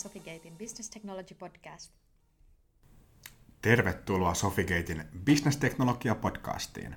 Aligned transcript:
Sofigatein 0.00 0.58
Business 0.58 0.90
Technology 0.90 1.34
Podcast. 1.34 1.92
Tervetuloa 3.62 4.34
Sofigatein 4.34 5.04
Business 5.26 5.56
Teknologia 5.56 6.14
podcastiin. 6.14 6.96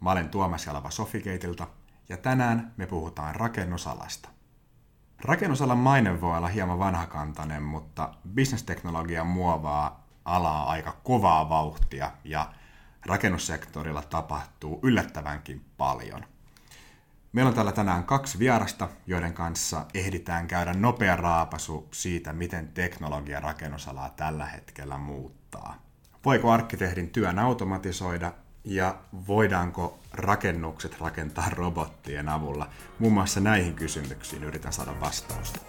Mä 0.00 0.12
olen 0.12 0.28
Tuomas 0.28 0.66
Jalava 0.66 0.90
Sofigateilta 0.90 1.66
ja 2.08 2.16
tänään 2.16 2.74
me 2.76 2.86
puhutaan 2.86 3.34
rakennusalasta. 3.34 4.28
Rakennusalan 5.18 5.78
maine 5.78 6.20
voi 6.20 6.36
olla 6.36 6.48
hieman 6.48 6.78
vanhakantainen, 6.78 7.62
mutta 7.62 8.14
bisnesteknologia 8.34 9.24
muovaa 9.24 10.08
alaa 10.24 10.70
aika 10.70 10.92
kovaa 11.04 11.48
vauhtia 11.48 12.12
ja 12.24 12.52
rakennussektorilla 13.06 14.02
tapahtuu 14.02 14.80
yllättävänkin 14.82 15.64
paljon– 15.76 16.24
Meillä 17.32 17.48
on 17.48 17.54
täällä 17.54 17.72
tänään 17.72 18.04
kaksi 18.04 18.38
vierasta, 18.38 18.88
joiden 19.06 19.32
kanssa 19.32 19.86
ehditään 19.94 20.46
käydä 20.46 20.72
nopea 20.72 21.16
raapasu 21.16 21.88
siitä, 21.90 22.32
miten 22.32 22.68
teknologia 22.68 23.40
rakennusalaa 23.40 24.10
tällä 24.10 24.46
hetkellä 24.46 24.98
muuttaa. 24.98 25.82
Voiko 26.24 26.50
arkkitehdin 26.50 27.10
työn 27.10 27.38
automatisoida 27.38 28.32
ja 28.64 28.98
voidaanko 29.26 29.98
rakennukset 30.12 31.00
rakentaa 31.00 31.50
robottien 31.50 32.28
avulla? 32.28 32.68
Muun 32.98 33.12
muassa 33.12 33.40
näihin 33.40 33.74
kysymyksiin 33.74 34.44
yritän 34.44 34.72
saada 34.72 35.00
vastausta. 35.00 35.60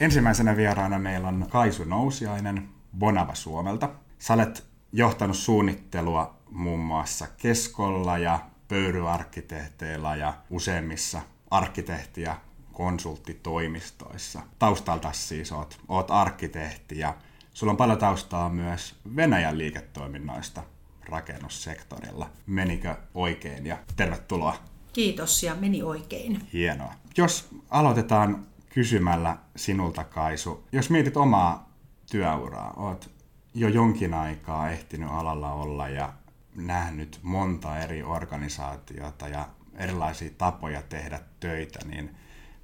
Ensimmäisenä 0.00 0.56
vieraana 0.56 0.98
meillä 0.98 1.28
on 1.28 1.46
Kaisu 1.50 1.84
Nousiainen 1.84 2.68
Bonava 2.98 3.34
Suomelta. 3.34 3.88
Sä 4.18 4.34
olet 4.34 4.64
johtanut 4.92 5.36
suunnittelua 5.36 6.36
muun 6.50 6.80
muassa 6.80 7.26
Keskolla 7.36 8.18
ja 8.18 8.38
pöyryarkkitehteilla 8.70 10.16
ja 10.16 10.34
useimmissa 10.50 11.20
arkkitehti- 11.50 12.22
ja 12.22 12.36
konsulttitoimistoissa. 12.72 14.40
Taustalta 14.58 15.12
siis 15.12 15.52
oot, 15.52 15.80
oot 15.88 16.10
arkkitehti 16.10 16.98
ja 16.98 17.14
sulla 17.52 17.70
on 17.70 17.76
paljon 17.76 17.98
taustaa 17.98 18.48
myös 18.48 18.94
Venäjän 19.16 19.58
liiketoiminnoista 19.58 20.62
rakennussektorilla. 21.08 22.30
Menikö 22.46 22.96
oikein 23.14 23.66
ja 23.66 23.78
tervetuloa. 23.96 24.56
Kiitos 24.92 25.42
ja 25.42 25.54
meni 25.54 25.82
oikein. 25.82 26.48
Hienoa. 26.52 26.94
Jos 27.16 27.48
aloitetaan 27.70 28.46
kysymällä 28.68 29.36
sinulta 29.56 30.04
Kaisu, 30.04 30.64
jos 30.72 30.90
mietit 30.90 31.16
omaa 31.16 31.70
työuraa, 32.10 32.74
oot 32.76 33.10
jo 33.54 33.68
jonkin 33.68 34.14
aikaa 34.14 34.70
ehtinyt 34.70 35.08
alalla 35.12 35.52
olla 35.52 35.88
ja 35.88 36.12
nähnyt 36.54 37.18
monta 37.22 37.78
eri 37.78 38.02
organisaatiota 38.02 39.28
ja 39.28 39.48
erilaisia 39.74 40.30
tapoja 40.38 40.82
tehdä 40.82 41.20
töitä, 41.40 41.78
niin 41.84 42.16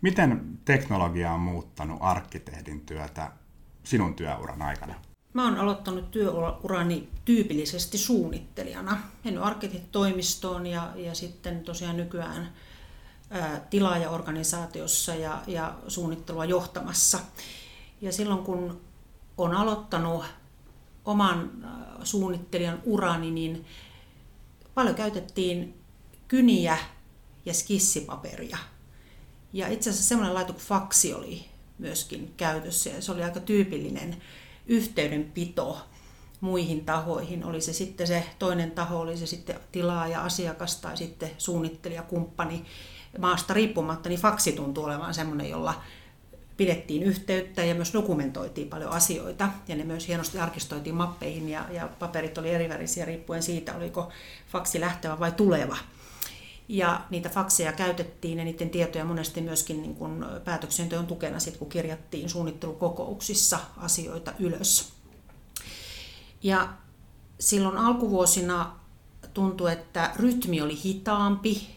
miten 0.03 0.59
teknologia 0.65 1.33
on 1.33 1.41
muuttanut 1.41 1.99
arkkitehdin 2.01 2.81
työtä 2.81 3.33
sinun 3.85 4.15
työuran 4.15 4.63
aikana? 4.63 4.95
Mä 5.33 5.45
oon 5.45 5.59
aloittanut 5.59 6.11
työurani 6.11 7.09
tyypillisesti 7.25 7.99
suunnittelijana. 7.99 8.99
Mennyt 9.25 9.43
arkkitehtitoimistoon 9.43 10.67
ja, 10.67 10.93
ja 10.97 11.15
sitten 11.15 11.61
tosiaan 11.61 11.97
nykyään 11.97 12.53
ää, 13.31 13.61
tilaajaorganisaatiossa 13.71 15.15
ja, 15.15 15.43
ja 15.47 15.75
suunnittelua 15.89 16.45
johtamassa. 16.45 17.19
Ja 18.01 18.13
silloin 18.13 18.45
kun 18.45 18.81
on 19.39 19.55
aloittanut 19.55 20.25
oman 21.07 21.51
suunnittelijan 22.05 22.83
urani, 22.85 23.31
niin 23.31 23.65
paljon 24.75 24.95
käytettiin 24.95 25.75
kyniä 26.29 26.79
ja 27.47 27.55
skissipaperia. 27.55 28.59
Ja 29.53 29.69
itse 29.69 29.91
asiassa 29.91 30.09
semmoinen 30.09 30.35
laito 30.35 30.53
kuin 30.53 30.65
faksi 30.65 31.15
oli 31.15 31.45
myöskin 31.79 32.35
käytössä 32.37 32.91
ja 32.91 33.03
se 33.03 33.13
oli 33.13 33.23
aika 33.23 33.41
tyypillinen 33.41 34.17
yhteydenpito 34.67 35.87
muihin 36.41 36.85
tahoihin. 36.85 37.45
Oli 37.45 37.61
se 37.61 37.73
sitten 37.73 38.07
se 38.07 38.27
toinen 38.39 38.71
taho, 38.71 39.01
oli 39.01 39.17
se 39.17 39.27
sitten 39.27 39.61
tilaaja, 39.73 40.23
asiakas 40.23 40.77
tai 40.77 40.97
sitten 40.97 41.31
suunnittelija, 41.39 42.03
kumppani 42.03 42.65
maasta 43.19 43.55
riippumatta, 43.55 44.09
niin 44.09 44.21
faksi 44.21 44.53
tuntuu 44.53 44.85
olevan 44.85 45.15
semmoinen, 45.15 45.51
jolla 45.51 45.83
pidettiin 46.57 47.03
yhteyttä 47.03 47.65
ja 47.65 47.75
myös 47.75 47.93
dokumentoitiin 47.93 48.69
paljon 48.69 48.91
asioita. 48.91 49.49
Ja 49.69 49.77
ne 49.77 49.85
myös 49.85 50.09
hienosti 50.09 50.39
arkistoitiin 50.39 50.95
mappeihin 50.95 51.49
ja, 51.49 51.65
ja 51.71 51.89
paperit 51.99 52.39
oli 52.39 52.51
erivärisiä 52.51 53.05
riippuen 53.05 53.43
siitä, 53.43 53.75
oliko 53.75 54.13
faksi 54.49 54.81
lähtevä 54.81 55.19
vai 55.19 55.33
tuleva. 55.33 55.77
Ja 56.69 57.01
niitä 57.11 57.29
fakseja 57.29 57.73
käytettiin 57.73 58.39
ja 58.39 58.45
niiden 58.45 58.71
tietoja 58.71 59.05
monesti 59.05 59.41
myöskin 59.41 59.83
niin 59.83 59.95
kuin 59.95 60.25
päätöksenteon 60.45 61.07
tukena, 61.07 61.39
sit, 61.39 61.57
kun 61.57 61.69
kirjattiin 61.69 62.29
suunnittelukokouksissa 62.29 63.59
asioita 63.77 64.33
ylös. 64.39 64.93
Ja 66.43 66.69
silloin 67.41 67.77
alkuvuosina 67.77 68.77
tuntui, 69.35 69.73
että 69.73 70.13
rytmi 70.17 70.61
oli 70.61 70.83
hitaampi 70.85 71.76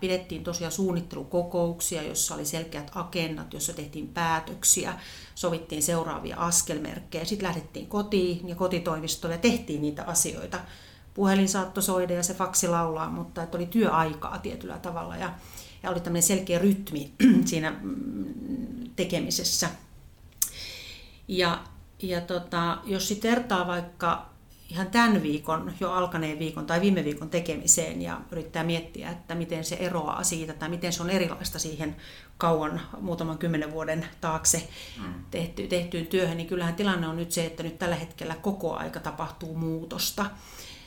pidettiin 0.00 0.44
tosiaan 0.44 0.72
suunnittelukokouksia, 0.72 2.02
jossa 2.02 2.34
oli 2.34 2.44
selkeät 2.44 2.90
agendat, 2.94 3.54
jossa 3.54 3.72
tehtiin 3.72 4.08
päätöksiä, 4.08 4.94
sovittiin 5.34 5.82
seuraavia 5.82 6.36
askelmerkkejä. 6.36 7.24
Sitten 7.24 7.48
lähdettiin 7.48 7.86
kotiin 7.86 8.48
ja 8.48 8.54
kotitoimistolle 8.54 9.34
ja 9.34 9.40
tehtiin 9.40 9.82
niitä 9.82 10.04
asioita. 10.04 10.60
Puhelin 11.14 11.48
saattoi 11.48 11.82
soida 11.82 12.14
ja 12.14 12.22
se 12.22 12.34
faksi 12.34 12.68
laulaa, 12.68 13.10
mutta 13.10 13.42
että 13.42 13.56
oli 13.56 13.66
työaikaa 13.66 14.38
tietyllä 14.38 14.78
tavalla 14.78 15.16
ja, 15.16 15.32
ja 15.82 15.90
oli 15.90 16.00
tämmöinen 16.00 16.22
selkeä 16.22 16.58
rytmi 16.58 17.12
siinä 17.50 17.70
mm, 17.82 18.90
tekemisessä. 18.96 19.70
Ja, 21.28 21.64
ja 22.02 22.20
tota, 22.20 22.78
jos 22.84 23.08
sitten 23.08 23.30
vertaa 23.30 23.66
vaikka 23.66 24.33
ihan 24.74 24.90
tämän 24.90 25.22
viikon, 25.22 25.72
jo 25.80 25.92
alkaneen 25.92 26.38
viikon 26.38 26.66
tai 26.66 26.80
viime 26.80 27.04
viikon 27.04 27.30
tekemiseen 27.30 28.02
ja 28.02 28.20
yrittää 28.30 28.64
miettiä, 28.64 29.10
että 29.10 29.34
miten 29.34 29.64
se 29.64 29.74
eroaa 29.74 30.22
siitä 30.22 30.52
tai 30.52 30.68
miten 30.68 30.92
se 30.92 31.02
on 31.02 31.10
erilaista 31.10 31.58
siihen 31.58 31.96
kauan, 32.38 32.80
muutaman 33.00 33.38
kymmenen 33.38 33.72
vuoden 33.72 34.06
taakse 34.20 34.68
mm. 35.02 35.14
tehty, 35.30 35.66
tehtyyn 35.66 36.06
työhön, 36.06 36.36
niin 36.36 36.46
kyllähän 36.46 36.74
tilanne 36.74 37.08
on 37.08 37.16
nyt 37.16 37.32
se, 37.32 37.46
että 37.46 37.62
nyt 37.62 37.78
tällä 37.78 37.96
hetkellä 37.96 38.34
koko 38.34 38.76
aika 38.76 39.00
tapahtuu 39.00 39.54
muutosta. 39.54 40.26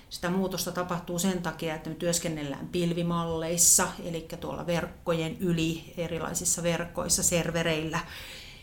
Sitä 0.09 0.30
muutosta 0.30 0.72
tapahtuu 0.72 1.20
sen 1.20 1.42
takia, 1.42 1.76
että 1.76 1.90
me 1.90 1.96
työskennellään 1.96 2.68
pilvimalleissa, 2.68 3.88
eli 4.03 4.28
tuolla 4.40 4.68
verkkojen 4.68 5.38
yli 5.40 5.94
erilaisissa 5.97 6.64
verkoissa, 6.64 7.24
servereillä, 7.24 8.00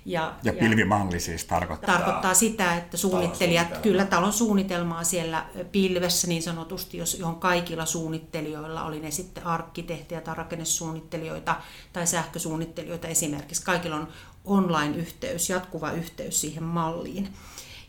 ja, 0.04 0.34
ja 0.42 0.52
pilvimalli 0.52 1.20
siis 1.20 1.44
tarkoittaa? 1.44 1.94
Tarkoittaa 1.94 2.34
sitä, 2.34 2.76
että 2.76 2.96
suunnittelijat, 2.96 3.78
kyllä 3.78 4.04
talon 4.04 4.32
suunnitelmaa 4.32 5.04
siellä 5.04 5.46
pilvessä 5.72 6.26
niin 6.26 6.42
sanotusti, 6.42 6.98
jos, 6.98 7.18
johon 7.18 7.40
kaikilla 7.40 7.86
suunnittelijoilla, 7.86 8.84
oli 8.84 9.00
ne 9.00 9.10
sitten 9.10 9.46
arkkitehtejä 9.46 10.20
tai 10.20 10.34
rakennesuunnittelijoita 10.34 11.56
tai 11.92 12.06
sähkösuunnittelijoita 12.06 13.08
esimerkiksi, 13.08 13.64
kaikilla 13.64 13.96
on 13.96 14.08
online-yhteys, 14.44 15.50
jatkuva 15.50 15.92
yhteys 15.92 16.40
siihen 16.40 16.64
malliin. 16.64 17.28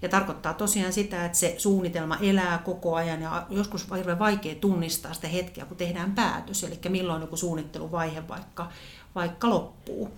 Ja 0.02 0.10
tarkoittaa 0.10 0.54
tosiaan 0.54 0.94
sitä, 0.94 1.26
että 1.26 1.38
se 1.38 1.56
suunnitelma 1.58 2.18
elää 2.22 2.58
koko 2.58 2.96
ajan 2.96 3.22
ja 3.22 3.46
joskus 3.50 3.88
on 3.92 3.98
hirveän 3.98 4.20
vaikea 4.20 4.56
tunnistaa 4.56 5.14
sitä 5.14 5.28
hetkeä, 5.28 5.66
kun 5.66 5.78
tehdään 5.78 6.16
päätös, 6.16 6.64
eli 6.64 6.80
milloin 6.90 7.22
joku 7.22 7.38
suunnitteluvaihe 7.38 8.28
vaikka, 8.28 8.70
vaikka 9.16 9.50
loppuu. 9.50 10.12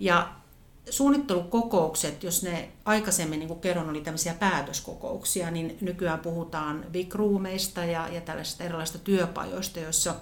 Ja 0.00 0.28
suunnittelukokoukset, 0.90 2.22
jos 2.22 2.42
ne 2.42 2.68
aikaisemmin, 2.84 3.38
niin 3.38 3.48
kuin 3.48 3.60
kerron, 3.60 3.90
oli 3.90 4.00
tämmöisiä 4.00 4.34
päätöskokouksia, 4.34 5.50
niin 5.50 5.78
nykyään 5.80 6.20
puhutaan 6.20 6.84
big 6.90 7.14
roomeista 7.14 7.84
ja, 7.84 8.08
ja 8.08 8.20
tällaisista 8.20 8.64
erilaisista 8.64 8.98
työpajoista, 8.98 9.80
joissa 9.80 10.14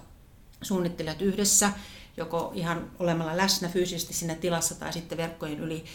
suunnittelijat 0.61 1.21
yhdessä, 1.21 1.71
joko 2.17 2.51
ihan 2.53 2.91
olemalla 2.99 3.37
läsnä 3.37 3.69
fyysisesti 3.69 4.13
siinä 4.13 4.35
tilassa 4.35 4.75
tai 4.75 4.93
sitten 4.93 5.17
verkkojen 5.17 5.59
yli, 5.59 5.85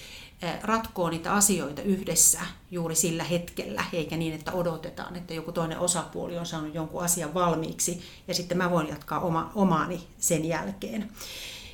eh, 0.42 0.62
ratkoo 0.62 1.10
niitä 1.10 1.32
asioita 1.32 1.82
yhdessä 1.82 2.40
juuri 2.70 2.94
sillä 2.94 3.24
hetkellä, 3.24 3.84
eikä 3.92 4.16
niin, 4.16 4.34
että 4.34 4.52
odotetaan, 4.52 5.16
että 5.16 5.34
joku 5.34 5.52
toinen 5.52 5.78
osapuoli 5.78 6.38
on 6.38 6.46
saanut 6.46 6.74
jonkun 6.74 7.04
asian 7.04 7.34
valmiiksi 7.34 8.02
ja 8.28 8.34
sitten 8.34 8.58
mä 8.58 8.70
voin 8.70 8.88
jatkaa 8.88 9.20
oma, 9.20 9.52
omaani 9.54 10.06
sen 10.18 10.44
jälkeen. 10.44 11.10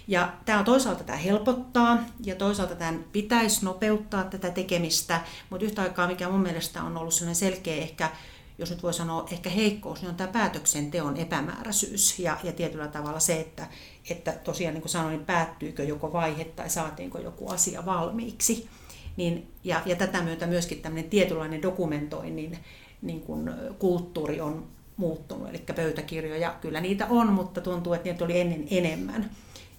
Ja 0.08 0.32
tämä 0.44 0.64
toisaalta 0.64 1.05
tämä 1.05 1.19
helpottaa 1.19 1.99
ja 2.25 2.35
toisaalta 2.35 2.75
tämän 2.75 3.05
pitäisi 3.12 3.64
nopeuttaa 3.64 4.25
tätä 4.25 4.50
tekemistä, 4.50 5.20
mutta 5.50 5.67
yhtä 5.67 5.82
aikaa 5.82 6.06
mikä 6.06 6.29
mun 6.29 6.41
mielestä 6.41 6.82
on 6.82 6.97
ollut 6.97 7.14
sellainen 7.14 7.37
selkeä 7.37 7.75
ehkä, 7.75 8.11
jos 8.58 8.70
nyt 8.70 8.82
voi 8.82 8.94
sanoa 8.94 9.26
ehkä 9.32 9.50
heikkous, 9.50 10.00
niin 10.00 10.08
on 10.11 10.17
tämä 10.17 10.32
päätöksenteon 10.32 11.17
epämääräisyys 11.17 12.19
ja, 12.19 12.37
ja 12.43 12.53
tietyllä 12.53 12.88
tavalla 12.88 13.20
se, 13.20 13.41
että, 13.41 13.67
että 14.11 14.32
tosiaan 14.32 14.75
niin 14.75 14.82
kuin 14.82 14.91
sanoin, 14.91 15.17
niin 15.17 15.26
päättyykö 15.26 15.85
joko 15.85 16.12
vaihe 16.12 16.44
tai 16.44 16.70
saatiinko 16.70 17.19
joku 17.19 17.49
asia 17.49 17.87
valmiiksi. 17.87 18.69
Niin, 19.17 19.52
ja, 19.64 19.82
ja 19.87 19.97
tätä 19.97 20.23
myötä 20.23 20.47
myöskin 20.47 20.82
tämmöinen 20.82 21.11
tietynlainen 21.11 21.62
dokumentoinnin 21.62 22.59
niin 23.02 23.20
kuin 23.20 23.50
kulttuuri 23.79 24.41
on 24.41 24.67
muuttunut, 24.97 25.49
eli 25.49 25.59
pöytäkirjoja, 25.76 26.55
kyllä 26.61 26.81
niitä 26.81 27.06
on, 27.06 27.32
mutta 27.32 27.61
tuntuu, 27.61 27.93
että 27.93 28.09
niitä 28.09 28.25
oli 28.25 28.41
ennen 28.41 28.69
enemmän. 28.70 29.31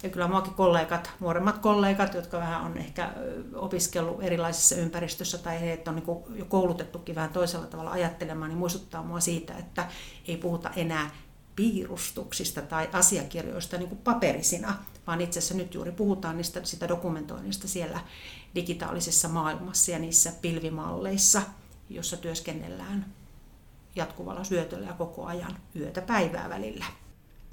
Ja 0.03 0.09
kyllä 0.09 0.27
muakin 0.27 0.53
kollegat, 0.53 1.11
nuoremmat 1.19 1.57
kollegat, 1.57 2.13
jotka 2.13 2.37
vähän 2.37 2.61
on 2.61 2.77
ehkä 2.77 3.13
opiskellut 3.55 4.23
erilaisissa 4.23 4.75
ympäristössä 4.75 5.37
tai 5.37 5.61
he 5.61 5.83
on 5.87 5.95
niin 5.95 6.37
jo 6.39 6.45
koulutettukin 6.45 7.15
vähän 7.15 7.29
toisella 7.29 7.67
tavalla 7.67 7.91
ajattelemaan, 7.91 8.49
niin 8.49 8.59
muistuttaa 8.59 9.03
mua 9.03 9.19
siitä, 9.19 9.57
että 9.57 9.87
ei 10.27 10.37
puhuta 10.37 10.69
enää 10.75 11.09
piirustuksista 11.55 12.61
tai 12.61 12.89
asiakirjoista 12.93 13.77
niin 13.77 13.89
kuin 13.89 14.01
paperisina, 14.01 14.73
vaan 15.07 15.21
itse 15.21 15.39
asiassa 15.39 15.55
nyt 15.55 15.73
juuri 15.73 15.91
puhutaan 15.91 16.37
niistä, 16.37 16.59
sitä 16.63 16.87
dokumentoinnista 16.87 17.67
siellä 17.67 17.99
digitaalisessa 18.55 19.27
maailmassa 19.27 19.91
ja 19.91 19.99
niissä 19.99 20.33
pilvimalleissa, 20.41 21.41
jossa 21.89 22.17
työskennellään 22.17 23.05
jatkuvalla 23.95 24.43
syötöllä 24.43 24.87
ja 24.87 24.93
koko 24.93 25.25
ajan 25.25 25.57
yötä 25.75 26.01
päivää 26.01 26.49
välillä. 26.49 26.85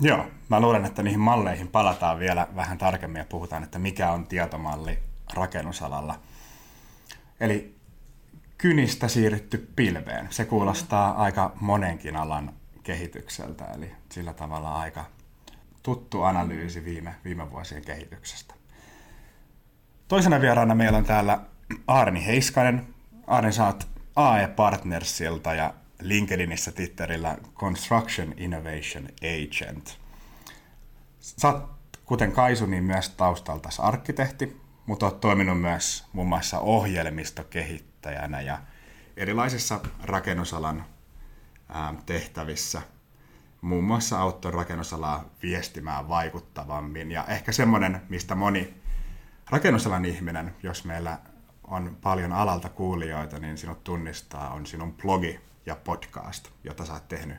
Joo, 0.05 0.27
mä 0.49 0.61
luulen, 0.61 0.85
että 0.85 1.03
niihin 1.03 1.21
malleihin 1.21 1.69
palataan 1.69 2.19
vielä 2.19 2.49
vähän 2.57 2.79
tarkemmin 2.79 3.19
ja 3.19 3.25
puhutaan, 3.29 3.63
että 3.63 3.79
mikä 3.79 4.13
on 4.13 4.27
tietomalli 4.27 4.99
rakennusalalla. 5.35 6.21
Eli 7.41 7.75
kynistä 8.59 9.09
siirrytty 9.09 9.73
pilveen. 9.77 10.27
Se 10.31 10.45
kuulostaa 10.45 11.13
mm. 11.13 11.21
aika 11.21 11.53
monenkin 11.61 12.17
alan 12.17 12.53
kehitykseltä, 12.83 13.65
eli 13.65 13.93
sillä 14.13 14.33
tavalla 14.33 14.75
aika 14.75 15.05
tuttu 15.83 16.23
analyysi 16.23 16.85
viime, 16.85 17.15
viime 17.25 17.51
vuosien 17.51 17.85
kehityksestä. 17.85 18.55
Toisena 20.09 20.41
vieraana 20.41 20.75
meillä 20.75 20.99
on 20.99 21.05
täällä 21.05 21.41
Arni 21.87 22.27
Heiskanen. 22.27 22.87
Arni, 23.27 23.51
oot 23.67 23.89
AE 24.17 24.49
Partnersilta 24.49 25.55
ja 25.55 25.75
LinkedInissä 26.01 26.73
titterillä 26.73 27.39
Construction 27.55 28.35
Innovation 28.37 29.09
Agent. 29.23 29.99
Sä 31.21 31.49
oot, 31.49 31.71
kuten 32.05 32.33
Kaisu, 32.33 32.67
niin 32.67 32.85
myös 32.85 33.11
taustalta 33.11 33.69
arkkitehti, 33.79 34.61
mutta 34.87 35.07
oot 35.07 35.21
toiminut 35.21 35.61
myös 35.61 36.05
muun 36.13 36.29
muassa 36.29 36.59
ohjelmistokehittäjänä 36.61 38.41
ja 38.41 38.59
erilaisissa 39.17 39.81
rakennusalan 40.03 40.85
tehtävissä. 42.07 42.83
Muun 43.61 43.85
muassa 43.85 44.21
auttoi 44.21 44.53
rakennusalaa 44.53 45.25
viestimään 45.43 46.09
vaikuttavammin. 46.09 47.13
Ja 47.13 47.25
ehkä 47.25 47.53
semmoinen, 47.53 48.03
mistä 48.09 48.35
moni 48.35 48.75
rakennusalan 49.51 50.05
ihminen, 50.05 50.55
jos 50.63 50.85
meillä 50.85 51.19
on 51.65 51.97
paljon 52.03 52.33
alalta 52.33 52.69
kuulijoita, 52.69 53.39
niin 53.39 53.59
sinut 53.59 53.85
tunnistaa, 53.85 54.51
on 54.51 54.67
sinun 54.67 54.93
blogi 54.93 55.41
ja 55.67 55.77
podcast, 55.77 56.49
jota 56.65 56.85
sä 56.85 56.93
oot 56.93 57.09
tehnyt 57.09 57.37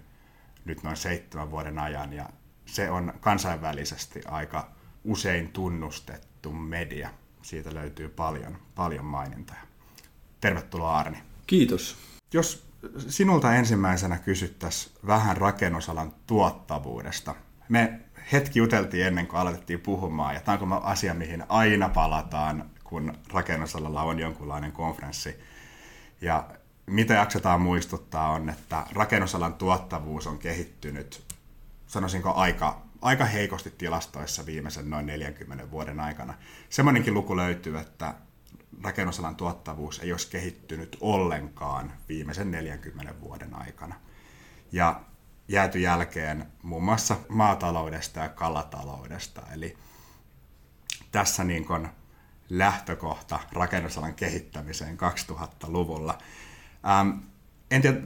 nyt 0.65 0.83
noin 0.83 0.97
seitsemän 0.97 1.51
vuoden 1.51 1.79
ajan. 1.79 2.13
Ja 2.13 2.29
se 2.65 2.89
on 2.91 3.13
kansainvälisesti 3.19 4.21
aika 4.27 4.71
usein 5.03 5.49
tunnustettu 5.49 6.51
media. 6.51 7.09
Siitä 7.41 7.73
löytyy 7.73 8.09
paljon, 8.09 8.57
paljon 8.75 9.05
mainintoja. 9.05 9.61
Tervetuloa 10.41 10.97
Arni. 10.97 11.17
Kiitos. 11.47 11.97
Jos 12.33 12.65
sinulta 13.07 13.55
ensimmäisenä 13.55 14.17
kysyttäisiin 14.17 14.95
vähän 15.07 15.37
rakennusalan 15.37 16.13
tuottavuudesta. 16.27 17.35
Me 17.69 17.99
hetki 18.31 18.59
juteltiin 18.59 19.05
ennen 19.05 19.27
kuin 19.27 19.39
aloitettiin 19.39 19.79
puhumaan, 19.81 20.33
ja 20.33 20.41
tämä 20.41 20.57
on 20.61 20.83
asia, 20.83 21.13
mihin 21.13 21.43
aina 21.49 21.89
palataan, 21.89 22.69
kun 22.83 23.13
rakennusalalla 23.33 24.03
on 24.03 24.19
jonkunlainen 24.19 24.71
konferenssi. 24.71 25.39
Ja 26.21 26.49
mitä 26.85 27.13
jaksetaan 27.13 27.61
muistuttaa 27.61 28.29
on, 28.29 28.49
että 28.49 28.85
rakennusalan 28.91 29.53
tuottavuus 29.53 30.27
on 30.27 30.37
kehittynyt, 30.37 31.23
sanoisinko 31.87 32.33
aika, 32.33 32.81
aika 33.01 33.25
heikosti 33.25 33.71
tilastoissa 33.77 34.45
viimeisen 34.45 34.89
noin 34.89 35.05
40 35.05 35.71
vuoden 35.71 35.99
aikana. 35.99 36.33
Semmoinenkin 36.69 37.13
luku 37.13 37.37
löytyy, 37.37 37.77
että 37.79 38.13
rakennusalan 38.83 39.35
tuottavuus 39.35 39.99
ei 39.99 40.11
olisi 40.11 40.29
kehittynyt 40.29 40.97
ollenkaan 41.01 41.93
viimeisen 42.09 42.51
40 42.51 43.21
vuoden 43.21 43.55
aikana. 43.55 43.95
Ja 44.71 45.01
jääty 45.47 45.79
jälkeen 45.79 46.45
muun 46.63 46.83
muassa 46.83 47.17
maataloudesta 47.29 48.19
ja 48.19 48.29
kalataloudesta. 48.29 49.41
Eli 49.53 49.77
tässä 51.11 51.43
niin 51.43 51.65
kuin 51.65 51.87
lähtökohta 52.49 53.39
rakennusalan 53.51 54.15
kehittämiseen 54.15 54.97
2000-luvulla. 54.97 56.17
Ähm, 56.87 57.09
en 57.71 57.81
tiedä, 57.81 57.97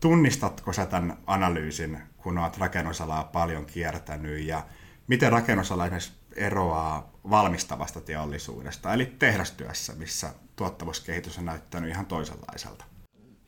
tunnistatko 0.00 0.72
sä 0.72 0.86
tämän 0.86 1.16
analyysin, 1.26 1.98
kun 2.16 2.38
olet 2.38 2.58
rakennusalaa 2.58 3.24
paljon 3.24 3.66
kiertänyt 3.66 4.44
ja 4.46 4.66
miten 5.06 5.32
rakennusala 5.32 5.84
esimerkiksi 5.84 6.12
eroaa 6.36 7.12
valmistavasta 7.30 8.00
teollisuudesta, 8.00 8.94
eli 8.94 9.06
tehdastyössä, 9.18 9.92
missä 9.98 10.30
tuottavuuskehitys 10.56 11.38
on 11.38 11.44
näyttänyt 11.44 11.90
ihan 11.90 12.06
toisenlaiselta. 12.06 12.84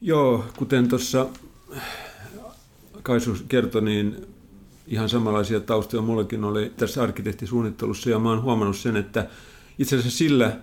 Joo, 0.01 0.45
kuten 0.57 0.89
tuossa 0.89 1.27
Kaisu 3.03 3.37
kertoi, 3.49 3.83
niin 3.83 4.27
ihan 4.87 5.09
samanlaisia 5.09 5.61
taustoja 5.61 6.03
mullakin 6.03 6.45
oli 6.45 6.73
tässä 6.77 7.03
arkkitehtisuunnittelussa, 7.03 8.11
ja 8.11 8.19
mä 8.19 8.29
oon 8.29 8.43
huomannut 8.43 8.77
sen, 8.77 8.97
että 8.97 9.27
itse 9.79 9.97
asiassa 9.97 10.19
sillä 10.19 10.57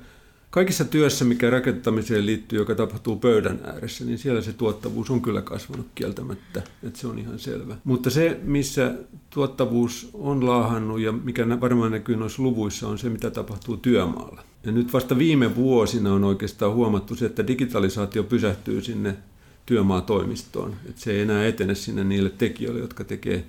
kaikissa 0.54 0.86
työssä, 0.86 1.26
mikä 1.26 1.50
rakentamiseen 1.50 2.26
liittyy, 2.26 2.60
joka 2.60 2.76
tapahtuu 2.76 3.16
pöydän 3.16 3.60
ääressä, 3.64 4.06
niin 4.06 4.18
siellä 4.18 4.42
se 4.42 4.54
tuottavuus 4.54 5.10
on 5.10 5.22
kyllä 5.22 5.42
kasvanut 5.42 5.88
kieltämättä, 5.96 6.62
että 6.84 7.00
se 7.00 7.08
on 7.08 7.20
ihan 7.20 7.40
selvä. 7.40 7.78
Mutta 7.84 8.10
se, 8.10 8.40
missä 8.44 8.94
tuottavuus 9.30 10.10
on 10.14 10.46
laahannut 10.46 11.00
ja 11.00 11.12
mikä 11.12 11.62
varmaan 11.62 11.92
näkyy 11.92 12.16
noissa 12.16 12.44
luvuissa, 12.44 12.88
on 12.88 12.98
se, 12.98 13.10
mitä 13.10 13.32
tapahtuu 13.32 13.78
työmaalla. 13.78 14.44
Ja 14.64 14.72
nyt 14.72 14.94
vasta 14.94 15.18
viime 15.18 15.56
vuosina 15.56 16.14
on 16.14 16.24
oikeastaan 16.24 16.74
huomattu 16.74 17.16
se, 17.16 17.26
että 17.26 17.48
digitalisaatio 17.48 18.24
pysähtyy 18.24 18.82
sinne 18.82 19.18
työmaatoimistoon. 19.66 20.76
Että 20.90 21.02
se 21.02 21.12
ei 21.12 21.22
enää 21.22 21.48
etene 21.48 21.76
sinne 21.76 22.04
niille 22.04 22.30
tekijöille, 22.30 22.80
jotka 22.80 23.04
tekee 23.04 23.46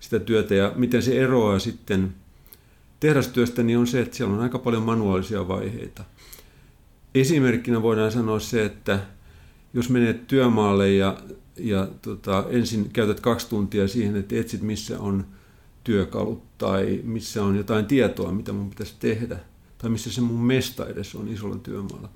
sitä 0.00 0.18
työtä. 0.18 0.54
Ja 0.54 0.72
miten 0.76 1.02
se 1.02 1.22
eroaa 1.22 1.58
sitten 1.58 2.14
tehdastyöstä, 3.00 3.62
niin 3.62 3.78
on 3.78 3.86
se, 3.86 4.00
että 4.00 4.16
siellä 4.16 4.34
on 4.34 4.40
aika 4.40 4.58
paljon 4.58 4.82
manuaalisia 4.82 5.48
vaiheita– 5.48 6.04
Esimerkkinä 7.14 7.82
voidaan 7.82 8.12
sanoa 8.12 8.40
se, 8.40 8.64
että 8.64 9.00
jos 9.74 9.90
menet 9.90 10.26
työmaalle 10.26 10.92
ja, 10.92 11.16
ja 11.56 11.88
tota, 12.02 12.44
ensin 12.50 12.90
käytät 12.92 13.20
kaksi 13.20 13.48
tuntia 13.48 13.88
siihen, 13.88 14.16
että 14.16 14.36
etsit 14.36 14.62
missä 14.62 15.00
on 15.00 15.26
työkalut 15.84 16.58
tai 16.58 17.00
missä 17.04 17.44
on 17.44 17.56
jotain 17.56 17.86
tietoa, 17.86 18.32
mitä 18.32 18.52
mun 18.52 18.70
pitäisi 18.70 18.94
tehdä, 18.98 19.38
tai 19.78 19.90
missä 19.90 20.12
se 20.12 20.20
mun 20.20 20.40
mesta 20.40 20.86
edes 20.86 21.14
on 21.14 21.28
isolla 21.28 21.56
työmaalla, 21.56 22.08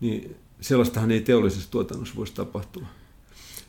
niin 0.00 0.36
sellaistahan 0.60 1.10
ei 1.10 1.20
teollisessa 1.20 1.70
tuotannossa 1.70 2.16
voisi 2.16 2.34
tapahtua. 2.34 2.86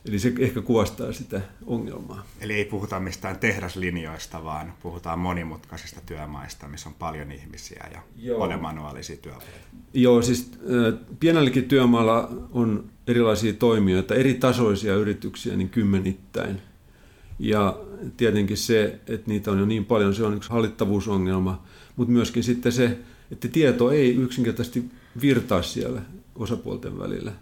Eli 0.04 0.18
se 0.18 0.32
ehkä 0.38 0.62
kuvastaa 0.62 1.12
sitä 1.12 1.40
ongelmaa. 1.66 2.26
Eli 2.40 2.52
ei 2.54 2.64
puhuta 2.64 3.00
mistään 3.00 3.38
tehdaslinjoista, 3.38 4.44
vaan 4.44 4.72
puhutaan 4.82 5.18
monimutkaisista 5.18 6.00
työmaista, 6.06 6.68
missä 6.68 6.88
on 6.88 6.94
paljon 6.94 7.32
ihmisiä 7.32 7.88
ja 7.92 8.02
Joo. 8.16 8.38
paljon 8.38 8.62
manuaalisia 8.62 9.16
työpaikkoja. 9.16 9.62
Joo, 9.94 10.22
siis 10.22 10.50
pienelläkin 11.20 11.64
työmaalla 11.64 12.32
on 12.52 12.84
erilaisia 13.06 13.52
toimijoita, 13.52 14.14
eri 14.14 14.34
tasoisia 14.34 14.94
yrityksiä, 14.94 15.56
niin 15.56 15.70
kymmenittäin. 15.70 16.62
Ja 17.38 17.78
tietenkin 18.16 18.56
se, 18.56 19.00
että 19.06 19.30
niitä 19.30 19.50
on 19.50 19.58
jo 19.58 19.66
niin 19.66 19.84
paljon, 19.84 20.14
se 20.14 20.24
on 20.24 20.34
yksi 20.36 20.50
hallittavuusongelma, 20.50 21.62
mutta 21.96 22.12
myöskin 22.12 22.44
sitten 22.44 22.72
se, 22.72 22.98
että 23.30 23.48
tieto 23.48 23.90
ei 23.90 24.16
yksinkertaisesti 24.16 24.84
virtaa 25.20 25.62
siellä 25.62 26.02
osapuolten 26.34 26.98
välillä. 26.98 27.32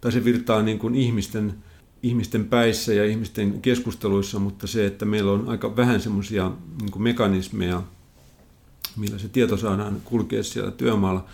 Tai 0.00 0.12
se 0.12 0.24
virtaa 0.24 0.62
niin 0.62 0.78
kuin 0.78 0.94
ihmisten 0.94 1.54
ihmisten 2.02 2.44
päissä 2.44 2.94
ja 2.94 3.04
ihmisten 3.04 3.60
keskusteluissa, 3.60 4.38
mutta 4.38 4.66
se, 4.66 4.86
että 4.86 5.04
meillä 5.04 5.32
on 5.32 5.48
aika 5.48 5.76
vähän 5.76 6.00
semmoisia 6.00 6.52
niin 6.80 7.02
mekanismeja, 7.02 7.82
millä 8.96 9.18
se 9.18 9.28
tieto 9.28 9.56
saadaan 9.56 10.00
kulkea 10.04 10.42
siellä 10.42 10.70
työmaalla. 10.70 11.24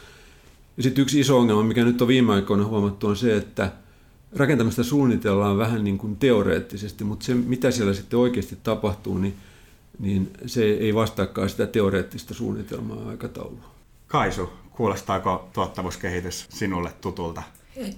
Ja 0.76 0.82
sitten 0.82 1.02
yksi 1.02 1.20
iso 1.20 1.38
ongelma, 1.38 1.62
mikä 1.62 1.84
nyt 1.84 2.02
on 2.02 2.08
viime 2.08 2.32
aikoina 2.32 2.64
huomattu, 2.64 3.06
on 3.06 3.16
se, 3.16 3.36
että 3.36 3.72
rakentamista 4.36 4.84
suunnitellaan 4.84 5.58
vähän 5.58 5.84
niin 5.84 5.98
kuin 5.98 6.16
teoreettisesti, 6.16 7.04
mutta 7.04 7.26
se, 7.26 7.34
mitä 7.34 7.70
siellä 7.70 7.94
sitten 7.94 8.18
oikeasti 8.18 8.58
tapahtuu, 8.62 9.18
niin, 9.18 9.34
niin 9.98 10.30
se 10.46 10.64
ei 10.64 10.94
vastaakaan 10.94 11.48
sitä 11.48 11.66
teoreettista 11.66 12.34
suunnitelmaa 12.34 13.08
aikataulua. 13.08 13.70
Kaisu, 14.06 14.50
kuulostaako 14.70 15.48
tuottavuuskehitys 15.52 16.46
sinulle 16.48 16.92
tutulta? 17.00 17.42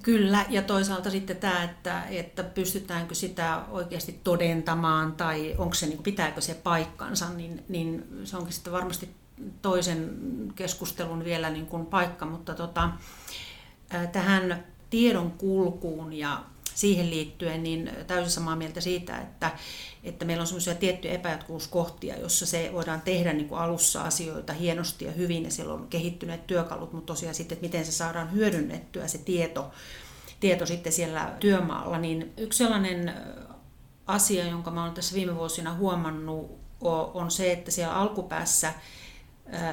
Kyllä, 0.02 0.46
ja 0.48 0.62
toisaalta 0.62 1.10
sitten 1.10 1.36
tämä, 1.36 1.62
että, 1.64 2.04
että 2.04 2.44
pystytäänkö 2.44 3.14
sitä 3.14 3.62
oikeasti 3.70 4.20
todentamaan 4.24 5.12
tai 5.12 5.54
onko 5.58 5.74
se, 5.74 5.86
niin 5.86 6.02
pitääkö 6.02 6.40
se 6.40 6.54
paikkansa, 6.54 7.30
niin, 7.30 7.64
niin 7.68 8.04
se 8.24 8.36
onkin 8.36 8.52
sitten 8.52 8.72
varmasti 8.72 9.08
toisen 9.62 10.10
keskustelun 10.54 11.24
vielä 11.24 11.50
niin 11.50 11.66
kuin 11.66 11.86
paikka, 11.86 12.26
mutta 12.26 12.54
tota, 12.54 12.90
tähän 14.12 14.64
tiedon 14.90 15.30
kulkuun 15.30 16.12
ja 16.12 16.44
siihen 16.78 17.10
liittyen 17.10 17.62
niin 17.62 17.90
täysin 18.06 18.30
samaa 18.30 18.56
mieltä 18.56 18.80
siitä, 18.80 19.18
että, 19.18 19.50
että 20.04 20.24
meillä 20.24 20.40
on 20.40 20.46
semmoisia 20.46 20.74
tiettyjä 20.74 21.14
epäjatkuvuuskohtia, 21.14 22.18
jossa 22.18 22.46
se 22.46 22.70
voidaan 22.72 23.00
tehdä 23.00 23.32
niin 23.32 23.48
kuin 23.48 23.60
alussa 23.60 24.02
asioita 24.02 24.52
hienosti 24.52 25.04
ja 25.04 25.12
hyvin 25.12 25.44
ja 25.44 25.50
siellä 25.50 25.74
on 25.74 25.86
kehittyneet 25.88 26.46
työkalut, 26.46 26.92
mutta 26.92 27.06
tosiaan 27.06 27.34
sitten, 27.34 27.56
että 27.56 27.66
miten 27.66 27.86
se 27.86 27.92
saadaan 27.92 28.32
hyödynnettyä 28.32 29.08
se 29.08 29.18
tieto, 29.18 29.70
tieto 30.40 30.66
sitten 30.66 30.92
siellä 30.92 31.36
työmaalla, 31.40 31.98
niin 31.98 32.32
yksi 32.36 32.58
sellainen 32.58 33.14
asia, 34.06 34.46
jonka 34.46 34.70
mä 34.70 34.82
olen 34.82 34.94
tässä 34.94 35.14
viime 35.14 35.36
vuosina 35.36 35.74
huomannut, 35.74 36.58
on 37.14 37.30
se, 37.30 37.52
että 37.52 37.70
siellä 37.70 37.94
alkupäässä 37.94 38.74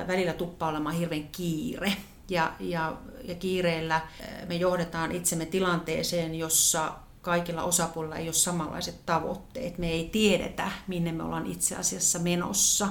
välillä 0.07 0.33
tuppaa 0.33 0.69
olemaan 0.69 0.95
hirveän 0.95 1.27
kiire. 1.27 1.93
Ja, 2.29 2.53
ja, 2.59 2.97
ja 3.23 3.35
kiireellä 3.35 4.01
me 4.47 4.55
johdetaan 4.55 5.11
itsemme 5.11 5.45
tilanteeseen, 5.45 6.35
jossa 6.35 6.93
kaikilla 7.21 7.63
osapuolilla 7.63 8.15
ei 8.15 8.27
ole 8.27 8.33
samanlaiset 8.33 9.05
tavoitteet. 9.05 9.77
Me 9.77 9.89
ei 9.91 10.09
tiedetä, 10.11 10.71
minne 10.87 11.11
me 11.11 11.23
ollaan 11.23 11.45
itse 11.45 11.75
asiassa 11.75 12.19
menossa. 12.19 12.87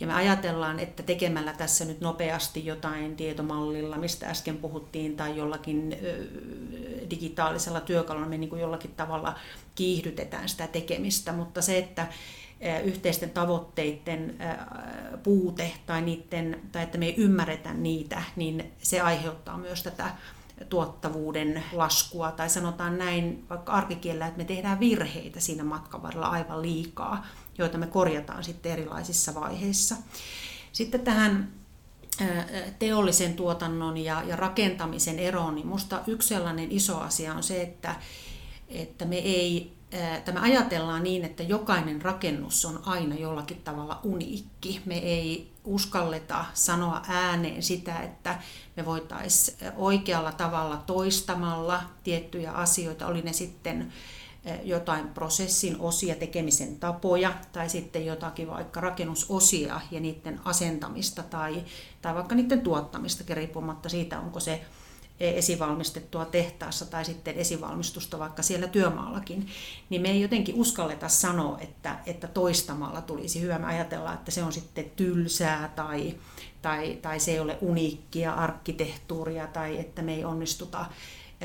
Ja 0.00 0.06
me 0.06 0.14
ajatellaan, 0.14 0.78
että 0.78 1.02
tekemällä 1.02 1.52
tässä 1.52 1.84
nyt 1.84 2.00
nopeasti 2.00 2.66
jotain 2.66 3.16
tietomallilla, 3.16 3.96
mistä 3.96 4.26
äsken 4.26 4.56
puhuttiin, 4.56 5.16
tai 5.16 5.36
jollakin 5.36 5.96
digitaalisella 7.10 7.80
työkalulla 7.80 8.26
me 8.26 8.38
niin 8.38 8.50
kuin 8.50 8.60
jollakin 8.60 8.94
tavalla 8.96 9.38
kiihdytetään 9.74 10.48
sitä 10.48 10.66
tekemistä, 10.66 11.32
mutta 11.32 11.62
se, 11.62 11.78
että 11.78 12.06
yhteisten 12.84 13.30
tavoitteiden 13.30 14.36
puute 15.22 15.72
tai, 15.86 16.02
niiden, 16.02 16.60
tai 16.72 16.82
että 16.82 16.98
me 16.98 17.06
ei 17.06 17.14
ymmärretä 17.16 17.74
niitä, 17.74 18.22
niin 18.36 18.72
se 18.82 19.00
aiheuttaa 19.00 19.58
myös 19.58 19.82
tätä 19.82 20.10
tuottavuuden 20.68 21.64
laskua, 21.72 22.32
tai 22.32 22.50
sanotaan 22.50 22.98
näin 22.98 23.44
vaikka 23.50 23.72
arkikielellä, 23.72 24.26
että 24.26 24.38
me 24.38 24.44
tehdään 24.44 24.80
virheitä 24.80 25.40
siinä 25.40 25.64
matkan 25.64 26.02
varrella 26.02 26.26
aivan 26.26 26.62
liikaa, 26.62 27.26
joita 27.58 27.78
me 27.78 27.86
korjataan 27.86 28.44
sitten 28.44 28.72
erilaisissa 28.72 29.34
vaiheissa. 29.34 29.96
Sitten 30.72 31.00
tähän 31.00 31.52
teollisen 32.78 33.34
tuotannon 33.34 33.96
ja, 33.96 34.22
rakentamisen 34.36 35.18
eroon, 35.18 35.54
niin 35.54 35.66
minusta 35.66 36.02
yksi 36.06 36.28
sellainen 36.28 36.72
iso 36.72 36.98
asia 36.98 37.34
on 37.34 37.42
se, 37.42 37.62
että, 37.62 37.94
että 38.68 39.04
me 39.04 39.16
ei 39.16 39.75
tämä 40.24 40.40
ajatellaan 40.40 41.02
niin, 41.02 41.24
että 41.24 41.42
jokainen 41.42 42.02
rakennus 42.02 42.64
on 42.64 42.80
aina 42.86 43.14
jollakin 43.14 43.62
tavalla 43.62 44.00
uniikki. 44.02 44.82
Me 44.84 44.98
ei 44.98 45.52
uskalleta 45.64 46.44
sanoa 46.54 47.02
ääneen 47.08 47.62
sitä, 47.62 48.00
että 48.00 48.38
me 48.76 48.84
voitaisiin 48.84 49.58
oikealla 49.76 50.32
tavalla 50.32 50.76
toistamalla 50.76 51.82
tiettyjä 52.04 52.52
asioita, 52.52 53.06
oli 53.06 53.22
ne 53.22 53.32
sitten 53.32 53.92
jotain 54.64 55.08
prosessin 55.08 55.76
osia, 55.78 56.14
tekemisen 56.14 56.76
tapoja 56.76 57.34
tai 57.52 57.68
sitten 57.68 58.06
jotakin 58.06 58.48
vaikka 58.48 58.80
rakennusosia 58.80 59.80
ja 59.90 60.00
niiden 60.00 60.40
asentamista 60.44 61.22
tai, 61.22 61.64
tai 62.02 62.14
vaikka 62.14 62.34
niiden 62.34 62.60
tuottamista, 62.60 63.34
riippumatta 63.34 63.88
siitä, 63.88 64.20
onko 64.20 64.40
se 64.40 64.64
esivalmistettua 65.20 66.24
tehtaassa 66.24 66.86
tai 66.86 67.04
sitten 67.04 67.34
esivalmistusta 67.34 68.18
vaikka 68.18 68.42
siellä 68.42 68.66
työmaallakin, 68.66 69.46
niin 69.90 70.02
me 70.02 70.10
ei 70.10 70.20
jotenkin 70.20 70.54
uskalleta 70.54 71.08
sanoa, 71.08 71.58
että, 71.60 71.98
että 72.06 72.28
toistamalla 72.28 73.00
tulisi 73.00 73.40
hyvä. 73.40 73.58
Me 73.58 73.66
ajatellaan, 73.66 74.14
että 74.14 74.30
se 74.30 74.42
on 74.42 74.52
sitten 74.52 74.90
tylsää 74.96 75.72
tai, 75.76 76.14
tai, 76.62 76.98
tai 77.02 77.20
se 77.20 77.30
ei 77.30 77.40
ole 77.40 77.58
uniikkia 77.60 78.32
arkkitehtuuria 78.32 79.46
tai 79.46 79.78
että 79.78 80.02
me 80.02 80.14
ei 80.14 80.24
onnistuta 80.24 80.86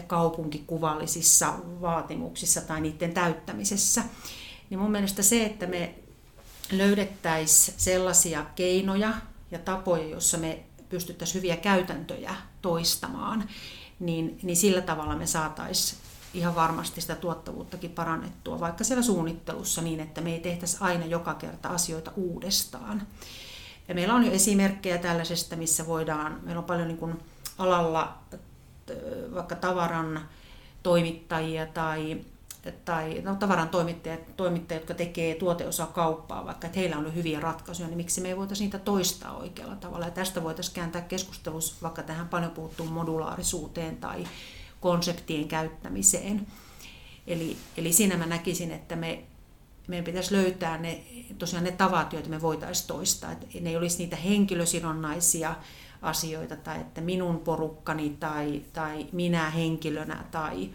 kaupunkikuvallisissa 0.07 1.53
vaatimuksissa 1.81 2.61
tai 2.61 2.81
niiden 2.81 3.13
täyttämisessä. 3.13 4.03
Niin 4.69 4.79
mun 4.79 4.91
mielestä 4.91 5.23
se, 5.23 5.45
että 5.45 5.67
me 5.67 5.95
löydettäisiin 6.71 7.79
sellaisia 7.79 8.45
keinoja 8.55 9.13
ja 9.51 9.59
tapoja, 9.59 10.07
joissa 10.07 10.37
me 10.37 10.59
pystyttäisiin 10.89 11.35
hyviä 11.35 11.57
käytäntöjä 11.57 12.35
toistamaan, 12.61 13.43
niin, 13.99 14.39
niin 14.43 14.57
sillä 14.57 14.81
tavalla 14.81 15.15
me 15.15 15.27
saataisiin 15.27 16.01
ihan 16.33 16.55
varmasti 16.55 17.01
sitä 17.01 17.15
tuottavuuttakin 17.15 17.91
parannettua, 17.91 18.59
vaikka 18.59 18.83
siellä 18.83 19.03
suunnittelussa 19.03 19.81
niin, 19.81 19.99
että 19.99 20.21
me 20.21 20.33
ei 20.33 20.39
tehtäisi 20.39 20.77
aina 20.79 21.05
joka 21.05 21.33
kerta 21.33 21.69
asioita 21.69 22.11
uudestaan. 22.15 23.07
Ja 23.87 23.95
meillä 23.95 24.13
on 24.13 24.25
jo 24.25 24.31
esimerkkejä 24.31 24.97
tällaisesta, 24.97 25.55
missä 25.55 25.87
voidaan, 25.87 26.39
meillä 26.43 26.59
on 26.59 26.65
paljon 26.65 26.87
niin 26.87 26.97
kuin 26.97 27.19
alalla 27.57 28.17
vaikka 29.33 29.55
tavaran 29.55 30.29
toimittajia 30.83 31.65
tai 31.65 32.21
tai 32.85 33.21
no, 33.23 33.35
tavaran 33.35 33.69
toimittajat, 33.69 34.37
toimittajat, 34.37 34.81
jotka 34.81 34.93
tekee 34.93 35.35
tuoteosa 35.35 35.85
kauppaa, 35.85 36.45
vaikka 36.45 36.67
että 36.67 36.79
heillä 36.79 36.95
on 36.95 37.01
ollut 37.01 37.15
hyviä 37.15 37.39
ratkaisuja, 37.39 37.87
niin 37.87 37.97
miksi 37.97 38.21
me 38.21 38.27
ei 38.27 38.37
voitaisiin 38.37 38.65
niitä 38.65 38.79
toistaa 38.79 39.37
oikealla 39.37 39.75
tavalla. 39.75 40.05
Ja 40.05 40.11
tästä 40.11 40.43
voitaisiin 40.43 40.75
kääntää 40.75 41.01
keskustelussa 41.01 41.75
vaikka 41.81 42.03
tähän 42.03 42.27
paljon 42.27 42.51
puhuttuun 42.51 42.91
modulaarisuuteen 42.91 43.97
tai 43.97 44.27
konseptien 44.79 45.47
käyttämiseen. 45.47 46.47
Eli, 47.27 47.57
eli 47.77 47.93
siinä 47.93 48.17
mä 48.17 48.25
näkisin, 48.25 48.71
että 48.71 48.95
me, 48.95 49.23
meidän 49.87 50.05
pitäisi 50.05 50.35
löytää 50.35 50.77
ne, 50.77 51.03
tosiaan 51.37 51.63
ne 51.63 51.71
tavat, 51.71 52.13
joita 52.13 52.29
me 52.29 52.41
voitaisiin 52.41 52.87
toistaa. 52.87 53.31
Että 53.31 53.47
ne 53.61 53.69
ei 53.69 53.77
olisi 53.77 53.97
niitä 53.97 54.15
henkilösidonnaisia 54.15 55.55
asioita 56.01 56.55
tai 56.55 56.81
että 56.81 57.01
minun 57.01 57.39
porukkani 57.39 58.17
tai, 58.19 58.61
tai 58.73 59.07
minä 59.11 59.49
henkilönä 59.49 60.23
tai, 60.31 60.69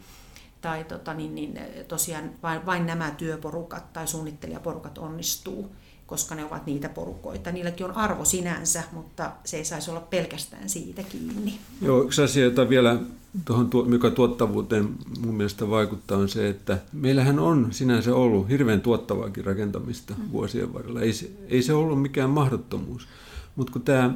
tai 0.61 0.85
tota, 0.85 1.15
niin, 1.15 1.35
niin, 1.35 1.59
tosiaan 1.89 2.31
vain, 2.43 2.67
vain 2.67 2.87
nämä 2.87 3.11
työporukat 3.11 3.93
tai 3.93 4.07
suunnittelijaporukat 4.07 4.99
onnistuu, 4.99 5.71
koska 6.07 6.35
ne 6.35 6.45
ovat 6.45 6.67
niitä 6.67 6.89
porukoita. 6.89 7.53
Niilläkin 7.53 7.87
on 7.87 7.97
arvo 7.97 8.25
sinänsä, 8.25 8.83
mutta 8.93 9.33
se 9.45 9.57
ei 9.57 9.65
saisi 9.65 9.91
olla 9.91 10.01
pelkästään 10.01 10.69
siitä 10.69 11.03
kiinni. 11.03 11.59
Joo, 11.83 12.03
yksi 12.03 12.23
asia, 12.23 12.45
jota 12.45 12.69
vielä 12.69 12.99
tuohon, 13.45 13.71
mikä 13.87 14.11
tuottavuuteen 14.11 14.89
mun 15.25 15.35
mielestä 15.35 15.71
vaikuttaa, 15.71 16.19
on 16.19 16.29
se, 16.29 16.49
että 16.49 16.79
meillähän 16.93 17.39
on 17.39 17.69
sinänsä 17.71 18.15
ollut 18.15 18.49
hirveän 18.49 18.81
tuottavaakin 18.81 19.45
rakentamista 19.45 20.15
mm. 20.19 20.33
vuosien 20.33 20.75
varrella. 20.75 21.01
Ei 21.01 21.13
se, 21.13 21.31
ei 21.49 21.63
se 21.63 21.75
ollut 21.75 22.03
mikään 22.03 22.31
mahdottomuus, 22.31 23.09
mutta 23.57 23.73
kun 23.73 23.83
tämä 23.83 24.15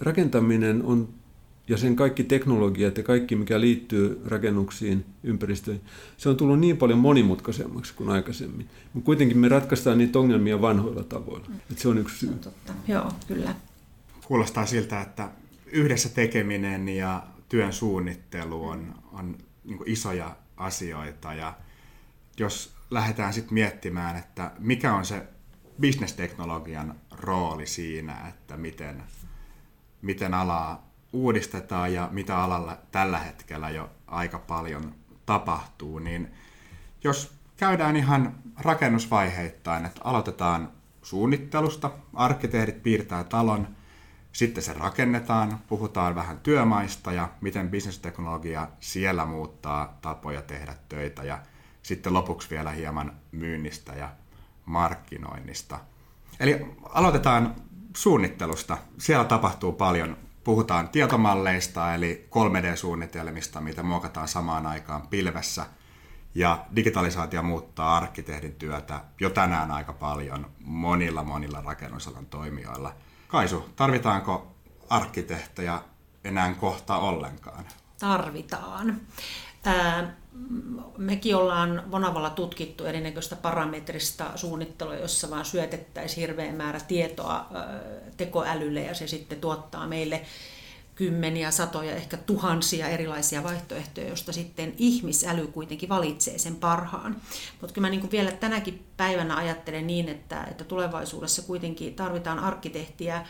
rakentaminen 0.00 0.82
on 0.82 1.08
ja 1.68 1.76
sen 1.76 1.96
kaikki 1.96 2.24
teknologiat 2.24 2.96
ja 2.96 3.02
kaikki, 3.02 3.36
mikä 3.36 3.60
liittyy 3.60 4.22
rakennuksiin, 4.26 5.04
ympäristöihin, 5.22 5.82
se 6.16 6.28
on 6.28 6.36
tullut 6.36 6.60
niin 6.60 6.76
paljon 6.76 6.98
monimutkaisemmaksi 6.98 7.94
kuin 7.94 8.10
aikaisemmin. 8.10 8.68
Mutta 8.92 9.06
kuitenkin 9.06 9.38
me 9.38 9.48
ratkaistaan 9.48 9.98
niitä 9.98 10.18
ongelmia 10.18 10.60
vanhoilla 10.60 11.04
tavoilla. 11.04 11.46
Et 11.70 11.78
se 11.78 11.88
on 11.88 11.98
yksi 11.98 12.18
syy. 12.18 12.34
totta. 12.34 12.72
Joo, 12.88 13.12
kyllä. 13.28 13.54
Kuulostaa 14.26 14.66
siltä, 14.66 15.00
että 15.00 15.30
yhdessä 15.66 16.08
tekeminen 16.08 16.88
ja 16.88 17.22
työn 17.48 17.72
suunnittelu 17.72 18.68
on, 18.68 18.94
on 19.12 19.38
niin 19.64 19.78
isoja 19.86 20.36
asioita. 20.56 21.34
Ja 21.34 21.54
jos 22.38 22.72
lähdetään 22.90 23.32
sitten 23.32 23.54
miettimään, 23.54 24.16
että 24.16 24.52
mikä 24.58 24.94
on 24.94 25.04
se 25.04 25.22
bisnesteknologian 25.80 26.94
rooli 27.10 27.66
siinä, 27.66 28.28
että 28.28 28.56
miten, 28.56 29.02
miten 30.02 30.34
alaa 30.34 30.87
uudistetaan 31.12 31.92
ja 31.92 32.08
mitä 32.12 32.38
alalla 32.38 32.78
tällä 32.92 33.18
hetkellä 33.18 33.70
jo 33.70 33.90
aika 34.06 34.38
paljon 34.38 34.94
tapahtuu, 35.26 35.98
niin 35.98 36.30
jos 37.04 37.34
käydään 37.56 37.96
ihan 37.96 38.34
rakennusvaiheittain, 38.58 39.84
että 39.84 40.00
aloitetaan 40.04 40.72
suunnittelusta, 41.02 41.90
arkkitehdit 42.14 42.82
piirtää 42.82 43.24
talon, 43.24 43.68
sitten 44.32 44.62
se 44.62 44.72
rakennetaan, 44.72 45.58
puhutaan 45.68 46.14
vähän 46.14 46.38
työmaista 46.38 47.12
ja 47.12 47.28
miten 47.40 47.70
bisnesteknologia 47.70 48.68
siellä 48.80 49.26
muuttaa 49.26 49.98
tapoja 50.02 50.42
tehdä 50.42 50.74
töitä 50.88 51.24
ja 51.24 51.38
sitten 51.82 52.14
lopuksi 52.14 52.50
vielä 52.50 52.70
hieman 52.70 53.12
myynnistä 53.32 53.92
ja 53.92 54.10
markkinoinnista. 54.64 55.78
Eli 56.40 56.66
aloitetaan 56.88 57.54
suunnittelusta. 57.96 58.78
Siellä 58.98 59.24
tapahtuu 59.24 59.72
paljon 59.72 60.16
puhutaan 60.48 60.88
tietomalleista, 60.88 61.94
eli 61.94 62.28
3D-suunnitelmista, 62.30 63.60
mitä 63.60 63.82
muokataan 63.82 64.28
samaan 64.28 64.66
aikaan 64.66 65.08
pilvessä. 65.08 65.66
Ja 66.34 66.66
digitalisaatio 66.76 67.42
muuttaa 67.42 67.96
arkkitehdin 67.96 68.54
työtä 68.54 69.00
jo 69.20 69.30
tänään 69.30 69.70
aika 69.70 69.92
paljon 69.92 70.50
monilla 70.60 71.22
monilla 71.22 71.60
rakennusalan 71.60 72.26
toimijoilla. 72.26 72.94
Kaisu, 73.28 73.68
tarvitaanko 73.76 74.54
arkkitehtejä 74.90 75.80
enää 76.24 76.54
kohta 76.54 76.96
ollenkaan? 76.96 77.64
Tarvitaan. 77.98 79.00
Ää, 79.64 80.14
mekin 80.96 81.36
ollaan 81.36 81.90
Vonavalla 81.90 82.30
tutkittu 82.30 82.84
erinäköistä 82.84 83.36
parametrista 83.36 84.30
suunnittelua, 84.34 84.94
jossa 84.94 85.30
vaan 85.30 85.44
syötettäisiin 85.44 86.20
hirveän 86.20 86.54
määrä 86.54 86.80
tietoa 86.80 87.46
tekoälylle 88.16 88.80
ja 88.80 88.94
se 88.94 89.06
sitten 89.06 89.40
tuottaa 89.40 89.86
meille 89.86 90.22
kymmeniä, 90.98 91.50
satoja, 91.50 91.96
ehkä 91.96 92.16
tuhansia 92.16 92.88
erilaisia 92.88 93.42
vaihtoehtoja, 93.42 94.08
joista 94.08 94.32
sitten 94.32 94.74
ihmisäly 94.78 95.46
kuitenkin 95.46 95.88
valitsee 95.88 96.38
sen 96.38 96.56
parhaan. 96.56 97.16
Mutta 97.60 97.74
kyllä 97.74 97.86
mä 97.86 97.90
niin 97.90 98.10
vielä 98.10 98.32
tänäkin 98.32 98.84
päivänä 98.96 99.36
ajattelen 99.36 99.86
niin, 99.86 100.08
että, 100.08 100.44
että 100.44 100.64
tulevaisuudessa 100.64 101.42
kuitenkin 101.42 101.94
tarvitaan 101.94 102.38
arkkitehtiä 102.38 103.26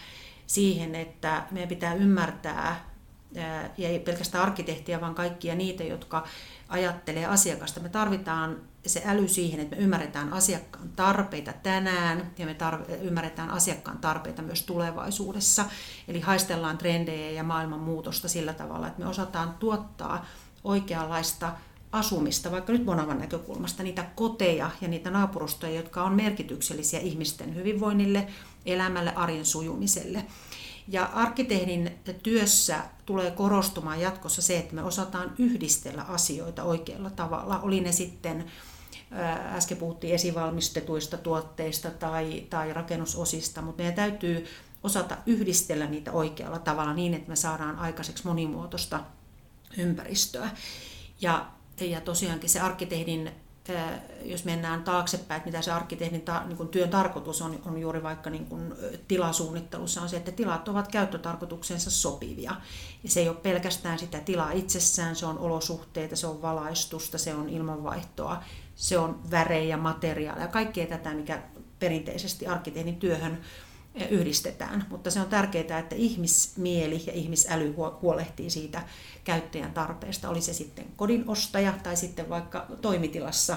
siihen, 0.46 0.94
että 0.94 1.42
meidän 1.50 1.68
pitää 1.68 1.94
ymmärtää, 1.94 2.87
ja 3.78 3.88
ei 3.88 3.98
pelkästään 3.98 4.44
arkkitehtiä, 4.44 5.00
vaan 5.00 5.14
kaikkia 5.14 5.54
niitä, 5.54 5.84
jotka 5.84 6.26
ajattelee 6.68 7.26
asiakasta. 7.26 7.80
Me 7.80 7.88
tarvitaan 7.88 8.56
se 8.86 9.02
äly 9.06 9.28
siihen, 9.28 9.60
että 9.60 9.76
me 9.76 9.82
ymmärretään 9.82 10.32
asiakkaan 10.32 10.88
tarpeita 10.88 11.52
tänään 11.52 12.30
ja 12.38 12.46
me 12.46 12.56
tarv- 12.62 12.92
ymmärretään 13.02 13.50
asiakkaan 13.50 13.98
tarpeita 13.98 14.42
myös 14.42 14.62
tulevaisuudessa. 14.62 15.64
Eli 16.08 16.20
haistellaan 16.20 16.78
trendejä 16.78 17.30
ja 17.30 17.42
maailman 17.42 17.80
muutosta 17.80 18.28
sillä 18.28 18.52
tavalla, 18.52 18.86
että 18.86 19.02
me 19.02 19.08
osataan 19.08 19.54
tuottaa 19.58 20.26
oikeanlaista 20.64 21.52
asumista, 21.92 22.50
vaikka 22.50 22.72
nyt 22.72 22.84
Bonavan 22.84 23.18
näkökulmasta, 23.18 23.82
niitä 23.82 24.04
koteja 24.14 24.70
ja 24.80 24.88
niitä 24.88 25.10
naapurustoja, 25.10 25.72
jotka 25.72 26.02
on 26.02 26.14
merkityksellisiä 26.14 27.00
ihmisten 27.00 27.54
hyvinvoinnille, 27.54 28.26
elämälle, 28.66 29.14
arjen 29.14 29.46
sujumiselle. 29.46 30.24
Ja 30.90 31.04
arkkitehdin 31.04 31.98
työssä 32.22 32.84
tulee 33.06 33.30
korostumaan 33.30 34.00
jatkossa 34.00 34.42
se, 34.42 34.58
että 34.58 34.74
me 34.74 34.82
osataan 34.82 35.34
yhdistellä 35.38 36.02
asioita 36.02 36.62
oikealla 36.62 37.10
tavalla. 37.10 37.60
Oli 37.60 37.80
ne 37.80 37.92
sitten, 37.92 38.44
äsken 39.54 39.76
puhuttiin 39.76 40.14
esivalmistetuista 40.14 41.16
tuotteista 41.16 41.90
tai, 41.90 42.46
tai 42.50 42.72
rakennusosista, 42.72 43.62
mutta 43.62 43.82
meidän 43.82 43.96
täytyy 43.96 44.46
osata 44.82 45.16
yhdistellä 45.26 45.86
niitä 45.86 46.12
oikealla 46.12 46.58
tavalla 46.58 46.94
niin, 46.94 47.14
että 47.14 47.28
me 47.28 47.36
saadaan 47.36 47.78
aikaiseksi 47.78 48.26
monimuotoista 48.26 49.00
ympäristöä. 49.78 50.50
Ja, 51.20 51.46
ja 51.80 52.00
tosiaankin 52.00 52.50
se 52.50 52.60
arkkitehdin 52.60 53.30
jos 54.22 54.44
mennään 54.44 54.82
taaksepäin, 54.82 55.36
että 55.38 55.48
mitä 55.50 55.62
se 55.62 55.72
arkkitehdin 55.72 56.20
ta, 56.20 56.42
niin 56.46 56.56
kuin 56.56 56.68
työn 56.68 56.90
tarkoitus 56.90 57.42
on, 57.42 57.60
on 57.66 57.80
juuri 57.80 58.02
vaikka 58.02 58.30
niin 58.30 58.46
kuin 58.46 58.74
tilasuunnittelussa, 59.08 60.02
on 60.02 60.08
se, 60.08 60.16
että 60.16 60.32
tilat 60.32 60.68
ovat 60.68 60.88
käyttötarkoituksensa 60.88 61.90
sopivia. 61.90 62.54
Ja 63.04 63.10
se 63.10 63.20
ei 63.20 63.28
ole 63.28 63.36
pelkästään 63.36 63.98
sitä 63.98 64.20
tilaa 64.20 64.50
itsessään, 64.50 65.16
se 65.16 65.26
on 65.26 65.38
olosuhteita, 65.38 66.16
se 66.16 66.26
on 66.26 66.42
valaistusta, 66.42 67.18
se 67.18 67.34
on 67.34 67.48
ilmanvaihtoa, 67.48 68.42
se 68.74 68.98
on 68.98 69.30
värejä, 69.30 69.76
materiaaleja, 69.76 70.48
kaikkea 70.48 70.86
tätä, 70.86 71.14
mikä 71.14 71.42
perinteisesti 71.78 72.46
arkkitehdin 72.46 72.96
työhön 72.96 73.38
yhdistetään, 74.10 74.86
mutta 74.90 75.10
se 75.10 75.20
on 75.20 75.26
tärkeää, 75.26 75.78
että 75.78 75.94
ihmismieli 75.94 77.02
ja 77.06 77.12
ihmisäly 77.12 77.74
huolehtii 78.02 78.50
siitä 78.50 78.82
käyttäjän 79.24 79.72
tarpeesta, 79.72 80.28
oli 80.28 80.40
se 80.40 80.52
sitten 80.52 80.84
kodin 80.96 81.24
ostaja 81.26 81.72
tai 81.82 81.96
sitten 81.96 82.28
vaikka 82.28 82.66
toimitilassa 82.80 83.56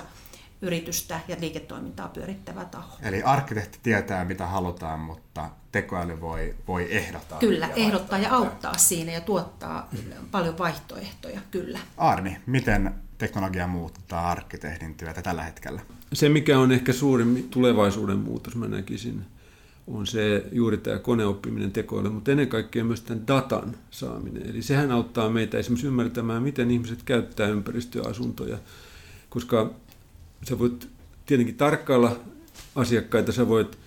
yritystä 0.61 1.19
ja 1.27 1.35
liiketoimintaa 1.39 2.07
pyörittävä 2.07 2.65
taho. 2.65 2.97
Eli 3.01 3.23
arkkitehti 3.23 3.79
tietää, 3.83 4.25
mitä 4.25 4.47
halutaan, 4.47 4.99
mutta 4.99 5.49
tekoäly 5.71 6.21
voi, 6.21 6.55
voi 6.67 6.95
ehdottaa. 6.95 7.39
Kyllä, 7.39 7.67
ja 7.67 7.75
ehdottaa 7.75 8.19
ja 8.19 8.35
auttaa 8.35 8.77
siinä 8.77 9.11
ja 9.11 9.21
tuottaa 9.21 9.89
paljon 10.31 10.57
vaihtoehtoja, 10.57 11.41
kyllä. 11.51 11.79
Arni, 11.97 12.37
miten 12.45 12.95
teknologia 13.17 13.67
muuttaa 13.67 14.31
arkkitehdin 14.31 14.95
työtä 14.95 15.21
tällä 15.21 15.43
hetkellä? 15.43 15.81
Se, 16.13 16.29
mikä 16.29 16.59
on 16.59 16.71
ehkä 16.71 16.93
suurin 16.93 17.47
tulevaisuuden 17.49 18.17
muutos, 18.17 18.55
mä 18.55 18.67
näkisin, 18.67 19.25
on 19.91 20.07
se 20.07 20.45
juuri 20.51 20.77
tämä 20.77 20.99
koneoppiminen 20.99 21.71
tekoäly, 21.71 22.09
mutta 22.09 22.31
ennen 22.31 22.47
kaikkea 22.47 22.83
myös 22.83 23.01
tämän 23.01 23.27
datan 23.27 23.75
saaminen. 23.91 24.49
Eli 24.49 24.61
sehän 24.61 24.91
auttaa 24.91 25.29
meitä 25.29 25.57
esimerkiksi 25.57 25.87
ymmärtämään, 25.87 26.43
miten 26.43 26.71
ihmiset 26.71 27.03
käyttää 27.03 27.47
ympäristöasuntoja, 27.47 28.57
koska 29.29 29.73
sä 30.49 30.59
voit 30.59 30.87
tietenkin 31.25 31.55
tarkkailla 31.55 32.19
asiakkaita, 32.75 33.31
sä 33.31 33.47
voit 33.47 33.77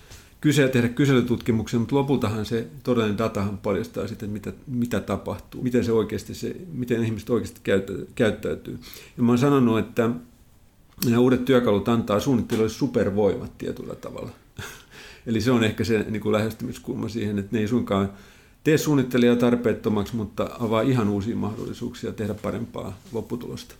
kysyä, 0.41 0.67
tehdä 0.67 0.89
kyselytutkimuksen, 0.89 1.79
mutta 1.79 1.95
lopultahan 1.95 2.45
se 2.45 2.67
todellinen 2.83 3.17
datahan 3.17 3.57
paljastaa 3.57 4.07
sitten, 4.07 4.29
mitä, 4.29 4.53
mitä 4.67 4.99
tapahtuu, 4.99 5.61
miten, 5.61 5.83
se 5.83 5.91
oikeasti 5.91 6.33
se, 6.33 6.55
miten 6.73 7.03
ihmiset 7.03 7.29
oikeasti 7.29 7.61
käyttäytyy. 8.15 8.79
Ja 9.17 9.23
mä 9.23 9.31
oon 9.31 9.37
sanonut, 9.37 9.79
että 9.79 10.09
nämä 11.05 11.19
uudet 11.19 11.45
työkalut 11.45 11.89
antaa 11.89 12.19
suunnittelijoille 12.19 12.73
supervoimat 12.73 13.57
tietyllä 13.57 13.95
tavalla. 13.95 14.29
Eli 15.27 15.41
se 15.41 15.51
on 15.51 15.63
ehkä 15.63 15.83
se 15.83 16.05
niin 16.09 16.21
kuin 16.21 16.33
lähestymiskulma 16.33 17.09
siihen, 17.09 17.39
että 17.39 17.55
ne 17.55 17.59
ei 17.59 17.67
suinkaan 17.67 18.13
tee 18.63 18.77
suunnittelijaa 18.77 19.35
tarpeettomaksi, 19.35 20.15
mutta 20.15 20.49
avaa 20.59 20.81
ihan 20.81 21.09
uusia 21.09 21.35
mahdollisuuksia 21.35 22.11
tehdä 22.11 22.33
parempaa 22.33 22.97
lopputulosta. 23.11 23.75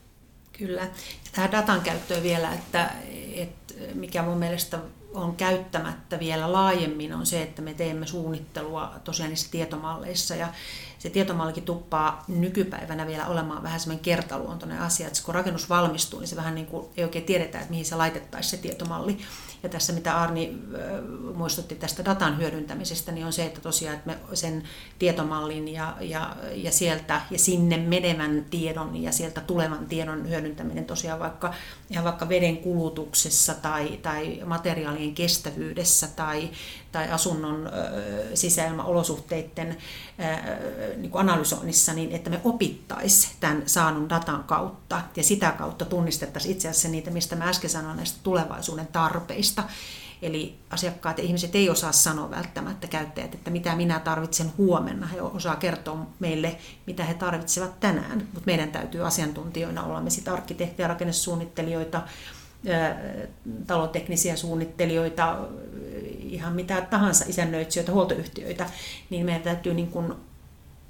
Kyllä. 0.57 0.81
Ja 0.81 1.31
tähän 1.31 1.51
datan 1.51 1.81
käyttöön 1.81 2.23
vielä, 2.23 2.53
että, 2.53 2.91
että 3.35 3.73
mikä 3.93 4.23
mun 4.23 4.37
mielestä 4.37 4.79
on 5.13 5.35
käyttämättä 5.35 6.19
vielä 6.19 6.53
laajemmin 6.53 7.13
on 7.13 7.25
se, 7.25 7.41
että 7.41 7.61
me 7.61 7.73
teemme 7.73 8.07
suunnittelua 8.07 8.91
tosiaan 9.03 9.29
niissä 9.29 9.51
tietomalleissa 9.51 10.35
ja 10.35 10.47
se 10.99 11.09
tietomallikin 11.09 11.63
tuppaa 11.63 12.23
nykypäivänä 12.27 13.07
vielä 13.07 13.27
olemaan 13.27 13.63
vähän 13.63 13.79
semmoinen 13.79 14.03
kertaluontoinen 14.03 14.79
asia, 14.79 15.07
että 15.07 15.21
kun 15.25 15.35
rakennus 15.35 15.69
valmistuu, 15.69 16.19
niin 16.19 16.27
se 16.27 16.35
vähän 16.35 16.55
niin 16.55 16.67
kuin 16.67 16.87
ei 16.97 17.03
oikein 17.03 17.25
tiedetä, 17.25 17.59
että 17.59 17.69
mihin 17.69 17.85
se 17.85 17.95
laitettaisiin 17.95 18.51
se 18.51 18.57
tietomalli. 18.57 19.17
Ja 19.65 19.69
tässä 19.69 19.93
mitä 19.93 20.17
Arni 20.17 20.57
muistutti 21.35 21.75
tästä 21.75 22.05
datan 22.05 22.37
hyödyntämisestä, 22.37 23.11
niin 23.11 23.25
on 23.25 23.33
se, 23.33 23.45
että 23.45 23.61
tosiaan 23.61 23.95
että 23.95 24.09
me 24.09 24.17
sen 24.33 24.63
tietomallin 24.99 25.67
ja, 25.67 25.97
ja, 26.01 26.35
ja 26.53 26.71
sieltä 26.71 27.21
ja 27.31 27.39
sinne 27.39 27.77
menevän 27.77 28.45
tiedon 28.49 29.03
ja 29.03 29.11
sieltä 29.11 29.41
tulevan 29.41 29.85
tiedon 29.85 30.29
hyödyntäminen 30.29 30.85
tosiaan 30.85 31.19
vaikka, 31.19 31.53
ihan 31.89 32.03
vaikka 32.03 32.29
veden 32.29 32.57
kulutuksessa 32.57 33.53
tai, 33.53 33.99
tai 34.01 34.41
materiaalien 34.45 35.15
kestävyydessä 35.15 36.07
tai, 36.07 36.49
tai 36.95 37.11
asunnon 37.11 37.69
sisäilmaolosuhteiden 38.33 39.77
niin 40.97 41.11
kuin 41.11 41.29
analysoinnissa, 41.29 41.93
niin 41.93 42.11
että 42.11 42.29
me 42.29 42.41
opittaisiin 42.43 43.35
tämän 43.39 43.63
saanut 43.65 44.09
datan 44.09 44.43
kautta 44.43 45.01
ja 45.15 45.23
sitä 45.23 45.51
kautta 45.51 45.85
tunnistettaisiin 45.85 46.51
itse 46.51 46.69
asiassa 46.69 46.87
niitä, 46.87 47.11
mistä 47.11 47.35
mä 47.35 47.49
äsken 47.49 47.69
sanoin 47.69 47.97
näistä 47.97 48.19
tulevaisuuden 48.23 48.87
tarpeista. 48.87 49.63
Eli 50.21 50.55
asiakkaat 50.69 51.17
ja 51.17 51.23
ihmiset 51.23 51.55
ei 51.55 51.69
osaa 51.69 51.91
sanoa 51.91 52.31
välttämättä 52.31 52.87
käyttäjät, 52.87 53.33
että 53.33 53.51
mitä 53.51 53.75
minä 53.75 53.99
tarvitsen 53.99 54.51
huomenna. 54.57 55.07
He 55.07 55.21
osaa 55.21 55.55
kertoa 55.55 56.07
meille, 56.19 56.57
mitä 56.85 57.03
he 57.03 57.13
tarvitsevat 57.13 57.79
tänään. 57.79 58.17
Mutta 58.17 58.45
meidän 58.45 58.71
täytyy 58.71 59.07
asiantuntijoina 59.07 59.83
olla 59.83 60.01
me 60.01 60.09
sitten 60.09 60.33
arkkitehtiä, 60.33 60.87
rakennesuunnittelijoita, 60.87 62.01
taloteknisiä 63.67 64.35
suunnittelijoita, 64.35 65.37
ihan 66.33 66.53
mitä 66.53 66.81
tahansa 66.81 67.25
isännöitsijöitä, 67.27 67.91
huoltoyhtiöitä, 67.91 68.69
niin 69.09 69.25
meidän 69.25 69.41
täytyy 69.41 69.73
niin 69.73 69.91
kuin 69.91 70.13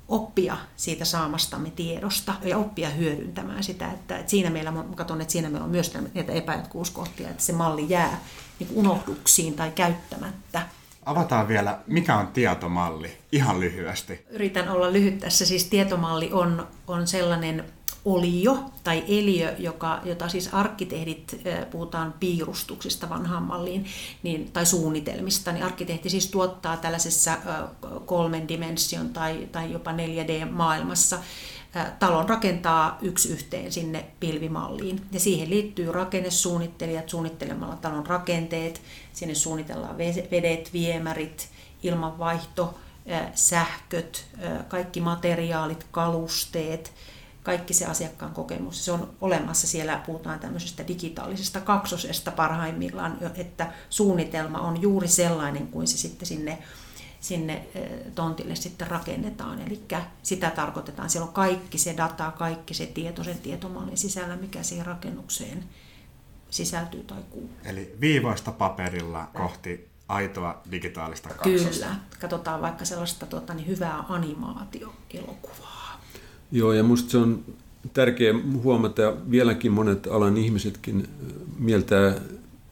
oppia 0.07 0.57
siitä 0.75 1.05
saamastamme 1.05 1.69
tiedosta 1.69 2.33
ja 2.43 2.57
oppia 2.57 2.89
hyödyntämään 2.89 3.63
sitä. 3.63 3.91
Että, 3.91 4.17
että 4.17 4.31
siinä 4.31 4.49
meillä, 4.49 4.71
mä 4.71 4.83
katson, 4.95 5.21
että 5.21 5.31
siinä 5.31 5.49
meillä 5.49 5.65
on 5.65 5.71
myös 5.71 5.93
näitä 6.13 6.33
epäjatkuvuuskohtia, 6.33 7.29
että 7.29 7.43
se 7.43 7.53
malli 7.53 7.85
jää 7.89 8.19
niin 8.59 8.69
unohduksiin 8.73 9.53
tai 9.53 9.71
käyttämättä. 9.71 10.61
Avataan 11.05 11.47
vielä, 11.47 11.79
mikä 11.87 12.17
on 12.17 12.27
tietomalli, 12.27 13.17
ihan 13.31 13.59
lyhyesti. 13.59 14.25
Yritän 14.29 14.69
olla 14.69 14.93
lyhyt 14.93 15.19
tässä. 15.19 15.45
Siis 15.45 15.65
tietomalli 15.65 16.29
on, 16.33 16.67
on 16.87 17.07
sellainen 17.07 17.63
olio 18.05 18.63
tai 18.83 19.03
eliö, 19.07 19.55
joka, 19.59 20.01
jota 20.03 20.29
siis 20.29 20.53
arkkitehdit, 20.53 21.41
puhutaan 21.71 22.13
piirustuksista 22.19 23.09
vanhaan 23.09 23.43
malliin, 23.43 23.85
niin, 24.23 24.51
tai 24.51 24.65
suunnitelmista, 24.65 25.51
niin 25.51 25.63
arkkitehti 25.65 26.09
siis 26.09 26.27
tuottaa 26.27 26.77
tällaisessa 26.77 27.37
kolmen 28.05 28.47
dimension 28.47 29.09
tai, 29.09 29.47
tai 29.51 29.71
jopa 29.71 29.91
4D-maailmassa 29.91 31.19
talon 31.99 32.29
rakentaa 32.29 32.97
yksi 33.01 33.29
yhteen 33.29 33.71
sinne 33.71 34.05
pilvimalliin. 34.19 35.01
Ja 35.11 35.19
siihen 35.19 35.49
liittyy 35.49 35.91
rakennesuunnittelijat 35.91 37.09
suunnittelemalla 37.09 37.75
talon 37.75 38.07
rakenteet, 38.07 38.81
sinne 39.13 39.35
suunnitellaan 39.35 39.97
vedet, 40.31 40.73
viemärit, 40.73 41.49
ilmanvaihto, 41.83 42.73
sähköt, 43.35 44.25
kaikki 44.67 45.01
materiaalit, 45.01 45.85
kalusteet, 45.91 46.93
kaikki 47.45 47.73
se 47.73 47.85
asiakkaan 47.85 48.33
kokemus. 48.33 48.85
Se 48.85 48.91
on 48.91 49.13
olemassa 49.21 49.67
siellä, 49.67 50.01
puhutaan 50.05 50.39
tämmöisestä 50.39 50.87
digitaalisesta 50.87 51.61
kaksosesta 51.61 52.31
parhaimmillaan, 52.31 53.17
että 53.35 53.73
suunnitelma 53.89 54.59
on 54.59 54.81
juuri 54.81 55.07
sellainen 55.07 55.67
kuin 55.67 55.87
se 55.87 55.97
sitten 55.97 56.27
sinne, 56.27 56.57
sinne 57.19 57.67
tontille 58.15 58.55
sitten 58.55 58.87
rakennetaan. 58.87 59.61
Eli 59.61 59.85
sitä 60.23 60.51
tarkoitetaan, 60.51 61.09
siellä 61.09 61.27
on 61.27 61.33
kaikki 61.33 61.77
se 61.77 61.97
data, 61.97 62.31
kaikki 62.31 62.73
se 62.73 62.85
tieto 62.85 63.23
sen 63.23 63.37
tietomallin 63.37 63.97
sisällä, 63.97 64.35
mikä 64.35 64.63
siihen 64.63 64.85
rakennukseen 64.85 65.63
sisältyy 66.49 67.03
tai 67.03 67.21
kuuluu. 67.29 67.49
Eli 67.63 67.95
viivoista 68.01 68.51
paperilla 68.51 69.27
kohti 69.33 69.89
aitoa 70.07 70.61
digitaalista 70.71 71.29
kaksosta. 71.29 71.69
Kyllä. 71.69 71.95
Katsotaan 72.19 72.61
vaikka 72.61 72.85
sellaista 72.85 73.25
tuota, 73.25 73.53
niin 73.53 73.67
hyvää 73.67 74.03
animaatioelokuvaa. 74.09 75.84
Joo, 76.51 76.73
ja 76.73 76.83
musta 76.83 77.11
se 77.11 77.17
on 77.17 77.43
tärkeää 77.93 78.33
huomata, 78.63 79.01
ja 79.01 79.15
vieläkin 79.31 79.71
monet 79.71 80.07
alan 80.07 80.37
ihmisetkin 80.37 81.07
mieltää 81.59 82.15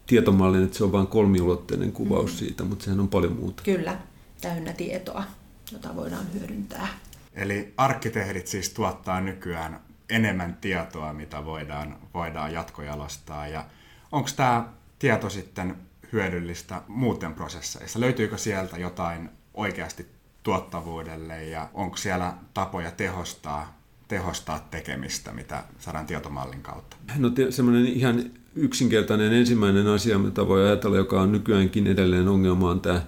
tietomallin, 0.05 0.63
että 0.63 0.77
se 0.77 0.83
on 0.83 0.91
vain 0.91 1.07
kolmiulotteinen 1.07 1.91
kuvaus 1.91 2.31
mm. 2.31 2.37
siitä, 2.37 2.63
mutta 2.63 2.85
sehän 2.85 2.99
on 2.99 3.07
paljon 3.07 3.33
muuta. 3.33 3.63
Kyllä, 3.63 3.97
täynnä 4.41 4.73
tietoa, 4.73 5.23
jota 5.71 5.95
voidaan 5.95 6.25
hyödyntää. 6.33 6.87
Eli 7.33 7.73
arkkitehdit 7.77 8.47
siis 8.47 8.69
tuottaa 8.69 9.21
nykyään 9.21 9.79
enemmän 10.09 10.57
tietoa, 10.61 11.13
mitä 11.13 11.45
voidaan, 11.45 11.97
voidaan 12.13 12.53
jatkojalostaa. 12.53 13.47
Ja 13.47 13.65
onko 14.11 14.29
tämä 14.35 14.69
tieto 14.99 15.29
sitten 15.29 15.75
hyödyllistä 16.13 16.81
muuten 16.87 17.33
prosesseissa? 17.33 17.99
Löytyykö 17.99 18.37
sieltä 18.37 18.77
jotain 18.77 19.29
oikeasti 19.53 20.07
tuottavuudelle 20.43 21.45
ja 21.45 21.69
onko 21.73 21.97
siellä 21.97 22.33
tapoja 22.53 22.91
tehostaa, 22.91 23.79
tehostaa 24.07 24.67
tekemistä, 24.71 25.31
mitä 25.31 25.63
saadaan 25.79 26.05
tietomallin 26.05 26.61
kautta? 26.61 26.97
No 27.17 27.31
semmoinen 27.49 27.85
ihan 27.85 28.23
yksinkertainen 28.55 29.33
ensimmäinen 29.33 29.87
asia, 29.87 30.19
mitä 30.19 30.47
voi 30.47 30.65
ajatella, 30.65 30.97
joka 30.97 31.21
on 31.21 31.31
nykyäänkin 31.31 31.87
edelleen 31.87 32.27
ongelma, 32.27 32.71
on 32.71 32.81
tämä 32.81 33.01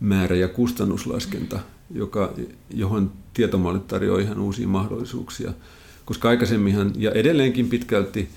määrä- 0.00 0.36
ja 0.36 0.48
kustannuslaskenta, 0.48 1.60
joka, 1.90 2.32
johon 2.70 3.12
tietomallit 3.34 3.86
tarjoaa 3.86 4.20
ihan 4.20 4.40
uusia 4.40 4.68
mahdollisuuksia. 4.68 5.52
Koska 6.04 6.28
aikaisemminhan 6.28 6.92
ja 6.96 7.10
edelleenkin 7.10 7.68
pitkälti 7.68 8.28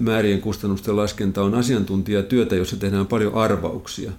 määrien 0.00 0.40
kustannusten 0.40 0.96
laskenta 0.96 1.42
on 1.42 1.54
asiantuntijatyötä, 1.54 2.56
jossa 2.56 2.76
tehdään 2.76 3.06
paljon 3.06 3.34
arvauksia. 3.34 4.12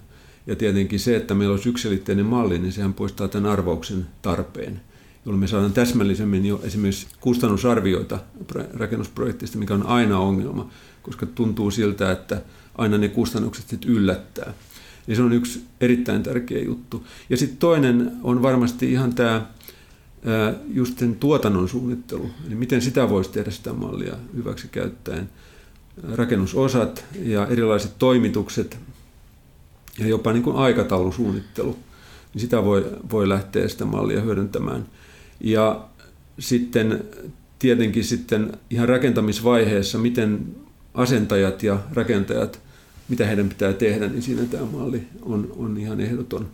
Ja 0.47 0.55
tietenkin 0.55 0.99
se, 0.99 1.15
että 1.15 1.33
meillä 1.33 1.53
olisi 1.53 1.69
yksilitteinen 1.69 2.25
malli, 2.25 2.59
niin 2.59 2.71
sehän 2.71 2.93
poistaa 2.93 3.27
tämän 3.27 3.51
arvauksen 3.51 4.05
tarpeen, 4.21 4.81
jolloin 5.25 5.39
me 5.39 5.47
saadaan 5.47 5.73
täsmällisemmin 5.73 6.45
jo 6.45 6.61
esimerkiksi 6.63 7.07
kustannusarvioita 7.21 8.19
rakennusprojektista, 8.73 9.57
mikä 9.57 9.73
on 9.73 9.85
aina 9.85 10.19
ongelma, 10.19 10.69
koska 11.01 11.25
tuntuu 11.25 11.71
siltä, 11.71 12.11
että 12.11 12.41
aina 12.75 12.97
ne 12.97 13.09
kustannukset 13.09 13.69
sitten 13.69 13.89
yllättää. 13.89 14.53
Niin 15.07 15.15
se 15.15 15.21
on 15.21 15.33
yksi 15.33 15.63
erittäin 15.81 16.23
tärkeä 16.23 16.63
juttu. 16.63 17.07
Ja 17.29 17.37
sitten 17.37 17.57
toinen 17.57 18.11
on 18.23 18.41
varmasti 18.41 18.91
ihan 18.91 19.13
tämä 19.13 19.45
just 20.67 20.99
sen 20.99 21.15
tuotannon 21.15 21.69
suunnittelu, 21.69 22.29
eli 22.47 22.55
miten 22.55 22.81
sitä 22.81 23.09
voisi 23.09 23.31
tehdä 23.31 23.51
sitä 23.51 23.73
mallia 23.73 24.15
hyväksi 24.35 24.67
käyttäen. 24.67 25.29
Rakennusosat 26.15 27.05
ja 27.23 27.47
erilaiset 27.47 27.91
toimitukset 27.99 28.77
ja 29.99 30.07
jopa 30.07 30.33
niin 30.33 30.43
kuin 30.43 30.55
aikataulusuunnittelu, 30.55 31.77
niin 32.33 32.41
sitä 32.41 32.63
voi, 32.63 32.97
voi 33.11 33.29
lähteä 33.29 33.67
sitä 33.67 33.85
mallia 33.85 34.21
hyödyntämään. 34.21 34.85
Ja 35.39 35.87
sitten 36.39 37.03
tietenkin 37.59 38.03
sitten 38.03 38.57
ihan 38.69 38.89
rakentamisvaiheessa, 38.89 39.97
miten 39.97 40.55
asentajat 40.93 41.63
ja 41.63 41.79
rakentajat, 41.93 42.61
mitä 43.09 43.25
heidän 43.25 43.49
pitää 43.49 43.73
tehdä, 43.73 44.07
niin 44.07 44.21
siinä 44.21 44.43
tämä 44.43 44.65
malli 44.65 45.07
on, 45.21 45.53
on 45.57 45.77
ihan 45.77 46.01
ehdoton 46.01 46.49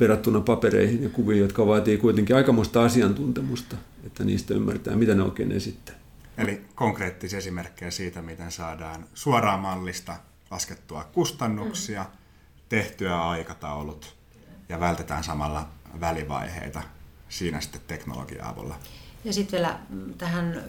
verrattuna 0.00 0.40
papereihin 0.40 1.02
ja 1.02 1.08
kuviin, 1.08 1.40
jotka 1.40 1.66
vaatii 1.66 1.98
kuitenkin 1.98 2.36
aikamoista 2.36 2.84
asiantuntemusta, 2.84 3.76
että 4.06 4.24
niistä 4.24 4.54
ymmärtää, 4.54 4.96
mitä 4.96 5.14
ne 5.14 5.22
oikein 5.22 5.52
esittää. 5.52 5.94
Eli 6.38 6.60
konkreettisia 6.74 7.38
esimerkkejä 7.38 7.90
siitä, 7.90 8.22
miten 8.22 8.52
saadaan 8.52 9.04
suoraan 9.14 9.60
mallista 9.60 10.16
laskettua 10.50 11.04
kustannuksia, 11.12 12.02
mm. 12.02 12.25
Tehtyä 12.68 13.28
aikataulut 13.28 14.16
ja 14.68 14.80
vältetään 14.80 15.24
samalla 15.24 15.68
välivaiheita 16.00 16.82
siinä 17.28 17.60
sitten 17.60 17.80
teknologian 17.86 18.46
avulla. 18.46 18.74
Ja 19.24 19.32
sitten 19.32 19.58
vielä 19.58 19.78
mm, 19.88 20.14
tähän 20.14 20.64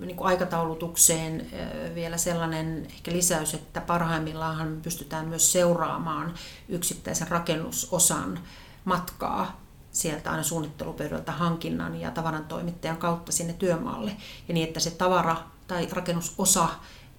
niin 0.00 0.16
kuin 0.16 0.28
aikataulutukseen 0.28 1.46
vielä 1.94 2.16
sellainen 2.16 2.86
ehkä 2.86 3.12
lisäys, 3.12 3.54
että 3.54 3.80
parhaimmillaan 3.80 4.80
pystytään 4.82 5.28
myös 5.28 5.52
seuraamaan 5.52 6.34
yksittäisen 6.68 7.28
rakennusosan 7.28 8.40
matkaa 8.84 9.60
sieltä 9.92 10.30
aina 10.30 10.42
suunnittelupöydältä 10.42 11.32
hankinnan 11.32 12.00
ja 12.00 12.10
tavaran 12.10 12.44
toimittajan 12.44 12.96
kautta 12.96 13.32
sinne 13.32 13.52
työmaalle. 13.52 14.16
Ja 14.48 14.54
niin, 14.54 14.68
että 14.68 14.80
se 14.80 14.90
tavara 14.90 15.36
tai 15.66 15.88
rakennusosa 15.92 16.68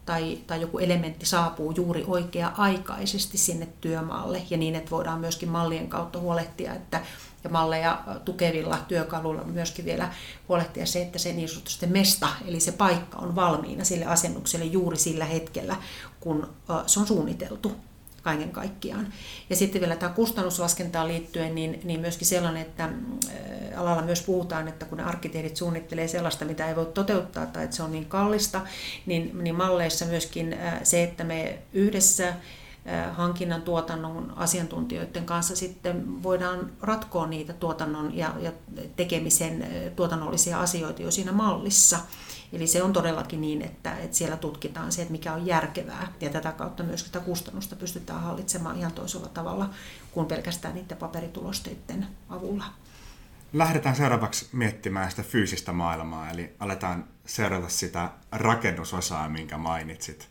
tai, 0.05 0.37
tai 0.47 0.61
joku 0.61 0.79
elementti 0.79 1.25
saapuu 1.25 1.71
juuri 1.71 2.03
oikea-aikaisesti 2.07 3.37
sinne 3.37 3.67
työmaalle. 3.81 4.41
Ja 4.49 4.57
niin, 4.57 4.75
että 4.75 4.91
voidaan 4.91 5.19
myöskin 5.19 5.49
mallien 5.49 5.87
kautta 5.87 6.19
huolehtia, 6.19 6.73
että 6.73 7.01
ja 7.43 7.49
malleja 7.49 8.03
tukevilla 8.25 8.77
työkaluilla 8.87 9.43
myöskin 9.43 9.85
vielä 9.85 10.13
huolehtia 10.49 10.85
se, 10.85 11.01
että 11.01 11.19
se 11.19 11.33
niin 11.33 11.49
sanotusti 11.49 11.87
mesta, 11.87 12.27
eli 12.47 12.59
se 12.59 12.71
paikka 12.71 13.17
on 13.17 13.35
valmiina 13.35 13.83
sille 13.83 14.05
asennukselle 14.05 14.65
juuri 14.65 14.97
sillä 14.97 15.25
hetkellä, 15.25 15.75
kun 16.19 16.49
se 16.87 16.99
on 16.99 17.07
suunniteltu 17.07 17.71
kaiken 18.25 18.51
kaikkiaan. 18.51 19.13
Ja 19.49 19.55
sitten 19.55 19.81
vielä 19.81 19.95
tämä 19.95 20.11
kustannuslaskentaan 20.11 21.07
liittyen, 21.07 21.55
niin, 21.55 21.79
niin 21.83 21.99
myöskin 21.99 22.27
sellainen, 22.27 22.61
että 22.61 22.89
alalla 23.75 24.01
myös 24.01 24.21
puhutaan, 24.21 24.67
että 24.67 24.85
kun 24.85 24.99
arkkitehdit 24.99 25.57
suunnittelee 25.57 26.07
sellaista, 26.07 26.45
mitä 26.45 26.67
ei 26.69 26.75
voi 26.75 26.85
toteuttaa 26.85 27.45
tai 27.45 27.63
että 27.63 27.75
se 27.75 27.83
on 27.83 27.91
niin 27.91 28.05
kallista, 28.05 28.61
niin, 29.05 29.43
niin 29.43 29.55
malleissa 29.55 30.05
myöskin 30.05 30.57
se, 30.83 31.03
että 31.03 31.23
me 31.23 31.59
yhdessä 31.73 32.33
hankinnan 33.13 33.61
tuotannon 33.61 34.33
asiantuntijoiden 34.35 35.25
kanssa 35.25 35.55
sitten 35.55 36.23
voidaan 36.23 36.71
ratkoa 36.81 37.27
niitä 37.27 37.53
tuotannon 37.53 38.17
ja, 38.17 38.33
ja 38.39 38.51
tekemisen 38.95 39.67
tuotannollisia 39.95 40.59
asioita 40.59 41.01
jo 41.01 41.11
siinä 41.11 41.31
mallissa. 41.31 41.99
Eli 42.55 42.67
se 42.67 42.83
on 42.83 42.93
todellakin 42.93 43.41
niin, 43.41 43.61
että, 43.61 43.97
että 43.97 44.17
siellä 44.17 44.37
tutkitaan 44.37 44.91
se, 44.91 45.01
että 45.01 45.11
mikä 45.11 45.33
on 45.33 45.45
järkevää 45.45 46.13
ja 46.21 46.29
tätä 46.29 46.51
kautta 46.51 46.83
myös 46.83 47.05
sitä 47.05 47.19
kustannusta 47.19 47.75
pystytään 47.75 48.21
hallitsemaan 48.21 48.77
ihan 48.77 48.91
toisella 48.91 49.27
tavalla 49.27 49.69
kuin 50.11 50.27
pelkästään 50.27 50.75
niiden 50.75 50.97
paperitulosteiden 50.97 52.07
avulla. 52.29 52.65
Lähdetään 53.53 53.95
seuraavaksi 53.95 54.49
miettimään 54.51 55.09
sitä 55.09 55.23
fyysistä 55.23 55.73
maailmaa, 55.73 56.29
eli 56.29 56.55
aletaan 56.59 57.07
seurata 57.25 57.69
sitä 57.69 58.09
rakennusosaa, 58.31 59.29
minkä 59.29 59.57
mainitsit. 59.57 60.29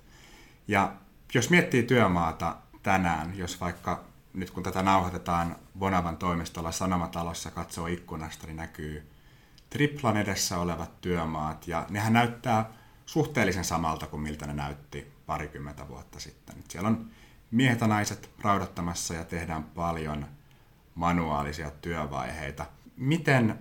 Ja 0.69 0.93
jos 1.35 1.51
miettii 1.51 1.83
työmaata 1.83 2.57
tänään, 2.83 3.39
jos 3.39 3.61
vaikka 3.61 4.05
nyt 4.35 4.51
kun 4.51 4.63
tätä 4.63 4.83
nauhoitetaan 4.83 5.57
Bonavan 5.79 6.17
toimistolla 6.17 6.73
Sanomatalossa 6.73 7.51
katsoo 7.51 7.87
ikkunasta, 7.87 8.47
niin 8.47 8.57
näkyy 8.57 9.14
triplan 9.75 10.17
edessä 10.17 10.59
olevat 10.59 11.01
työmaat, 11.01 11.69
ja 11.69 11.87
nehän 11.91 12.13
näyttää 12.13 12.71
suhteellisen 13.07 13.65
samalta 13.65 14.07
kuin 14.07 14.23
miltä 14.23 14.47
ne 14.47 14.53
näytti 14.53 15.07
parikymmentä 15.27 15.89
vuotta 15.89 16.21
sitten. 16.21 16.57
Siellä 16.69 16.89
on 16.89 17.11
miehet 17.51 17.81
ja 17.81 17.87
naiset 17.87 18.31
raudattamassa 18.43 19.15
ja 19.15 19.25
tehdään 19.25 19.65
paljon 19.65 20.27
manuaalisia 20.95 21.71
työvaiheita. 21.71 22.67
Miten 22.97 23.59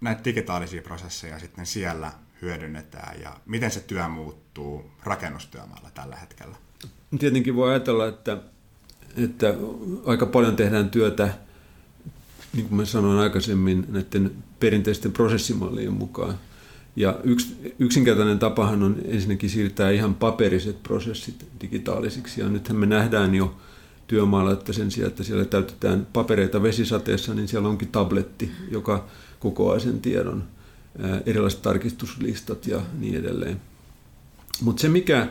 näitä 0.00 0.24
digitaalisia 0.24 0.82
prosesseja 0.82 1.38
sitten 1.38 1.66
siellä 1.66 2.12
hyödynnetään 2.42 3.20
ja 3.20 3.36
miten 3.46 3.70
se 3.70 3.80
työ 3.80 4.08
muuttuu 4.08 4.90
rakennustyömaalla 5.02 5.90
tällä 5.94 6.16
hetkellä? 6.16 6.56
Tietenkin 7.18 7.56
voi 7.56 7.70
ajatella, 7.70 8.06
että, 8.06 8.38
että 9.16 9.46
aika 10.06 10.26
paljon 10.26 10.56
tehdään 10.56 10.90
työtä, 10.90 11.34
niin 12.52 12.68
kuin 12.68 12.76
mä 12.76 12.84
sanoin 12.84 13.18
aikaisemmin, 13.18 13.86
näiden 13.88 14.44
perinteisten 14.62 15.12
prosessimallien 15.12 15.92
mukaan. 15.92 16.34
Ja 16.96 17.18
yksi, 17.24 17.74
yksinkertainen 17.78 18.38
tapahan 18.38 18.82
on 18.82 18.96
ensinnäkin 19.04 19.50
siirtää 19.50 19.90
ihan 19.90 20.14
paperiset 20.14 20.82
prosessit 20.82 21.46
digitaalisiksi. 21.60 22.40
Ja 22.40 22.48
nythän 22.48 22.76
me 22.76 22.86
nähdään 22.86 23.34
jo 23.34 23.56
työmaalla, 24.06 24.52
että 24.52 24.72
sen 24.72 24.90
sijaan, 24.90 25.10
että 25.10 25.22
siellä 25.22 25.44
täytetään 25.44 26.06
papereita 26.12 26.62
vesisateessa, 26.62 27.34
niin 27.34 27.48
siellä 27.48 27.68
onkin 27.68 27.88
tabletti, 27.88 28.50
joka 28.70 29.06
kokoaa 29.40 29.78
sen 29.78 30.00
tiedon, 30.00 30.44
erilaiset 31.26 31.62
tarkistuslistat 31.62 32.66
ja 32.66 32.80
niin 32.98 33.14
edelleen. 33.14 33.60
Mutta 34.60 34.80
se, 34.80 34.88
mikä 34.88 35.28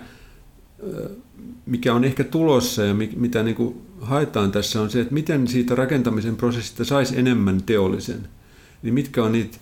mikä 1.65 1.93
on 1.93 2.03
ehkä 2.03 2.23
tulossa 2.23 2.83
ja 2.83 2.93
mitä 3.15 3.43
niin 3.43 3.81
haetaan 4.01 4.51
tässä 4.51 4.81
on 4.81 4.89
se, 4.89 5.01
että 5.01 5.13
miten 5.13 5.47
siitä 5.47 5.75
rakentamisen 5.75 6.35
prosessista 6.35 6.85
saisi 6.85 7.19
enemmän 7.19 7.63
teollisen. 7.63 8.27
Eli 8.83 8.91
mitkä 8.91 9.23
on 9.23 9.31
niitä 9.31 9.57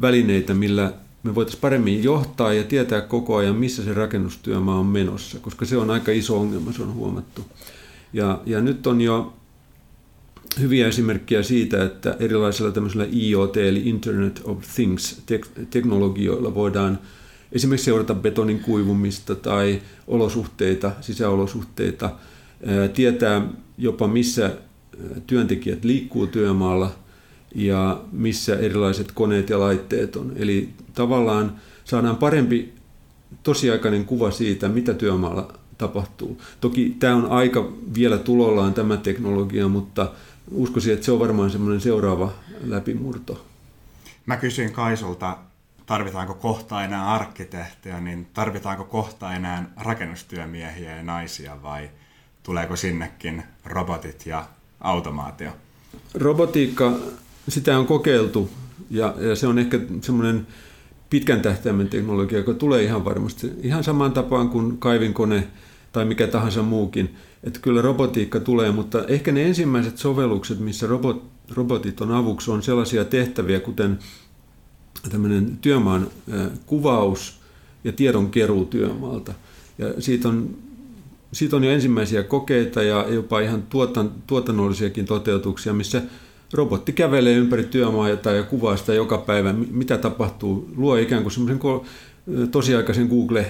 välineitä, 0.00 0.54
millä 0.54 0.92
me 1.22 1.34
voitaisiin 1.34 1.60
paremmin 1.60 2.04
johtaa 2.04 2.52
ja 2.52 2.64
tietää 2.64 3.00
koko 3.00 3.36
ajan, 3.36 3.56
missä 3.56 3.84
se 3.84 3.94
rakennustyömaa 3.94 4.78
on 4.78 4.86
menossa, 4.86 5.38
koska 5.38 5.64
se 5.64 5.76
on 5.76 5.90
aika 5.90 6.12
iso 6.12 6.40
ongelma, 6.40 6.72
se 6.72 6.82
on 6.82 6.94
huomattu. 6.94 7.44
Ja, 8.12 8.40
ja 8.46 8.60
nyt 8.60 8.86
on 8.86 9.00
jo 9.00 9.34
hyviä 10.60 10.88
esimerkkejä 10.88 11.42
siitä, 11.42 11.84
että 11.84 12.16
erilaisilla 12.20 12.70
tämmöisillä 12.70 13.06
IoT 13.12 13.56
eli 13.56 13.88
Internet 13.88 14.40
of 14.44 14.58
Things 14.74 15.22
teknologioilla 15.70 16.54
voidaan 16.54 16.98
esimerkiksi 17.52 17.84
seurata 17.84 18.14
betonin 18.14 18.60
kuivumista 18.60 19.34
tai 19.34 19.82
olosuhteita, 20.06 20.92
sisäolosuhteita 21.00 22.10
tietää 22.94 23.48
jopa 23.78 24.08
missä 24.08 24.56
työntekijät 25.26 25.84
liikkuu 25.84 26.26
työmaalla 26.26 26.94
ja 27.54 28.00
missä 28.12 28.56
erilaiset 28.56 29.12
koneet 29.12 29.50
ja 29.50 29.60
laitteet 29.60 30.16
on. 30.16 30.32
Eli 30.36 30.68
tavallaan 30.94 31.56
saadaan 31.84 32.16
parempi 32.16 32.72
tosiaikainen 33.42 34.04
kuva 34.04 34.30
siitä, 34.30 34.68
mitä 34.68 34.94
työmaalla 34.94 35.52
tapahtuu. 35.78 36.40
Toki 36.60 36.96
tämä 36.98 37.16
on 37.16 37.30
aika 37.30 37.72
vielä 37.94 38.18
tulollaan 38.18 38.74
tämä 38.74 38.96
teknologia, 38.96 39.68
mutta 39.68 40.12
uskoisin, 40.50 40.92
että 40.92 41.04
se 41.04 41.12
on 41.12 41.20
varmaan 41.20 41.50
semmoinen 41.50 41.80
seuraava 41.80 42.32
läpimurto. 42.64 43.46
Mä 44.26 44.36
kysyin 44.36 44.72
Kaisulta, 44.72 45.36
tarvitaanko 45.86 46.34
kohta 46.34 46.84
enää 46.84 47.12
arkkitehtejä, 47.12 48.00
niin 48.00 48.26
tarvitaanko 48.34 48.84
kohta 48.84 49.34
enää 49.34 49.70
rakennustyömiehiä 49.76 50.96
ja 50.96 51.02
naisia 51.02 51.62
vai 51.62 51.90
tuleeko 52.42 52.76
sinnekin 52.76 53.42
robotit 53.64 54.26
ja 54.26 54.44
automaatio? 54.80 55.50
Robotiikka, 56.14 56.92
sitä 57.48 57.78
on 57.78 57.86
kokeiltu 57.86 58.50
ja, 58.90 59.14
ja 59.18 59.36
se 59.36 59.46
on 59.46 59.58
ehkä 59.58 59.80
semmoinen 60.00 60.46
pitkän 61.10 61.40
tähtäimen 61.40 61.88
teknologia, 61.88 62.38
joka 62.38 62.54
tulee 62.54 62.82
ihan 62.82 63.04
varmasti 63.04 63.52
ihan 63.62 63.84
samaan 63.84 64.12
tapaan 64.12 64.48
kuin 64.48 64.78
kaivinkone 64.78 65.48
tai 65.92 66.04
mikä 66.04 66.26
tahansa 66.26 66.62
muukin. 66.62 67.16
Että 67.44 67.60
kyllä 67.60 67.82
robotiikka 67.82 68.40
tulee, 68.40 68.70
mutta 68.70 69.04
ehkä 69.04 69.32
ne 69.32 69.46
ensimmäiset 69.46 69.98
sovellukset, 69.98 70.58
missä 70.58 70.86
robot, 70.86 71.24
robotit 71.54 72.00
on 72.00 72.12
avuksi, 72.12 72.50
on 72.50 72.62
sellaisia 72.62 73.04
tehtäviä, 73.04 73.60
kuten 73.60 73.98
tämmöinen 75.10 75.58
työmaan 75.60 76.06
kuvaus 76.66 77.40
ja 77.84 77.92
tiedonkeruu 77.92 78.64
työmaalta. 78.64 79.34
Ja 79.78 79.94
siitä 79.98 80.28
on, 80.28 80.56
siitä 81.32 81.56
on 81.56 81.64
jo 81.64 81.70
ensimmäisiä 81.70 82.22
kokeita 82.22 82.82
ja 82.82 83.08
jopa 83.08 83.40
ihan 83.40 83.62
tuotan, 83.62 84.10
tuotannollisiakin 84.26 85.04
toteutuksia, 85.04 85.72
missä 85.72 86.02
robotti 86.52 86.92
kävelee 86.92 87.34
ympäri 87.34 87.64
työmaata 87.64 88.32
ja 88.32 88.42
kuvaa 88.42 88.76
sitä 88.76 88.94
joka 88.94 89.18
päivä, 89.18 89.52
mitä 89.52 89.98
tapahtuu, 89.98 90.70
luo 90.76 90.96
ikään 90.96 91.22
kuin 91.22 91.32
semmoisen 91.32 91.60
tosiaikaisen 92.50 93.06
Google 93.06 93.46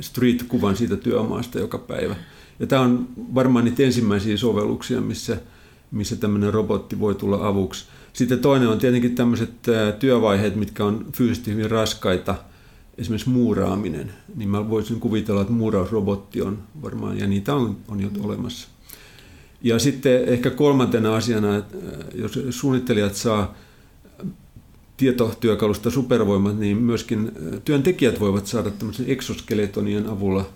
Street-kuvan 0.00 0.76
siitä 0.76 0.96
työmaasta 0.96 1.58
joka 1.58 1.78
päivä. 1.78 2.16
Ja 2.60 2.66
tämä 2.66 2.82
on 2.82 3.08
varmaan 3.34 3.64
niitä 3.64 3.82
ensimmäisiä 3.82 4.36
sovelluksia, 4.36 5.00
missä, 5.00 5.36
missä 5.90 6.16
tämmöinen 6.16 6.54
robotti 6.54 7.00
voi 7.00 7.14
tulla 7.14 7.48
avuksi. 7.48 7.84
Sitten 8.12 8.38
toinen 8.38 8.68
on 8.68 8.78
tietenkin 8.78 9.14
tämmöiset 9.14 9.50
työvaiheet, 9.98 10.56
mitkä 10.56 10.84
on 10.84 11.06
fyysisesti 11.12 11.50
hyvin 11.50 11.70
raskaita, 11.70 12.34
esimerkiksi 12.98 13.30
muuraaminen. 13.30 14.12
Niin 14.36 14.48
mä 14.48 14.70
voisin 14.70 15.00
kuvitella, 15.00 15.40
että 15.40 15.52
muurausrobotti 15.52 16.42
on 16.42 16.58
varmaan, 16.82 17.18
ja 17.18 17.26
niitä 17.26 17.54
on, 17.54 17.76
on 17.88 18.00
jo 18.00 18.08
olemassa. 18.20 18.68
Ja 19.62 19.78
sitten 19.78 20.24
ehkä 20.24 20.50
kolmantena 20.50 21.16
asiana, 21.16 21.56
että 21.56 21.76
jos 22.14 22.38
suunnittelijat 22.50 23.14
saa 23.14 23.54
tietotyökalusta 24.96 25.90
supervoimat, 25.90 26.58
niin 26.58 26.76
myöskin 26.76 27.32
työntekijät 27.64 28.20
voivat 28.20 28.46
saada 28.46 28.70
tämmöisen 28.70 29.10
exoskeletonien 29.10 30.06
avulla 30.06 30.46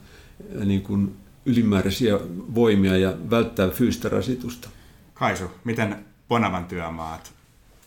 niin 0.64 0.82
kuin 0.82 1.16
ylimääräisiä 1.46 2.18
voimia 2.54 2.96
ja 2.96 3.14
välttää 3.30 3.68
fyysistä 3.68 4.08
rasitusta. 4.08 4.68
Kaisu, 5.14 5.44
miten 5.64 6.04
Bonavan 6.28 6.64
työmaat 6.64 7.32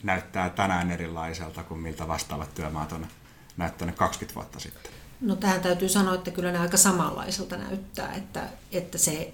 näyttää 0.03 0.49
tänään 0.49 0.91
erilaiselta 0.91 1.63
kuin 1.63 1.79
miltä 1.79 2.07
vastaavat 2.07 2.55
työmaat 2.55 2.91
on 2.91 3.07
näyttänyt 3.57 3.95
20 3.95 4.35
vuotta 4.35 4.59
sitten? 4.59 4.91
No 5.21 5.35
tähän 5.35 5.61
täytyy 5.61 5.89
sanoa, 5.89 6.15
että 6.15 6.31
kyllä 6.31 6.51
ne 6.51 6.59
aika 6.59 6.77
samanlaiselta 6.77 7.57
näyttää, 7.57 8.13
että, 8.13 8.43
että 8.71 8.97
se 8.97 9.33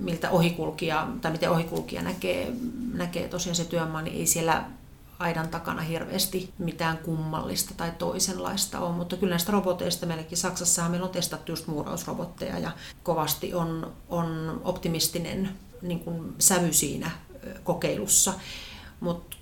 miltä 0.00 0.30
ohikulkija, 0.30 1.08
tai 1.20 1.32
miten 1.32 1.50
ohikulkija 1.50 2.02
näkee, 2.02 2.52
näkee 2.92 3.28
tosiaan 3.28 3.56
se 3.56 3.64
työmaa, 3.64 4.02
niin 4.02 4.16
ei 4.16 4.26
siellä 4.26 4.64
aidan 5.18 5.48
takana 5.48 5.82
hirveästi 5.82 6.52
mitään 6.58 6.98
kummallista 6.98 7.74
tai 7.76 7.92
toisenlaista 7.98 8.80
ole, 8.80 8.96
mutta 8.96 9.16
kyllä 9.16 9.30
näistä 9.30 9.52
roboteista 9.52 10.06
meilläkin 10.06 10.38
Saksassa 10.38 10.88
meillä 10.88 11.06
on 11.06 11.12
testattu 11.12 11.52
just 11.52 11.66
muurausrobotteja 11.66 12.58
ja 12.58 12.70
kovasti 13.02 13.54
on, 13.54 13.92
on 14.08 14.60
optimistinen 14.64 15.50
niin 15.82 16.00
kuin 16.00 16.34
sävy 16.38 16.72
siinä 16.72 17.10
kokeilussa, 17.64 18.34
mutta 19.00 19.36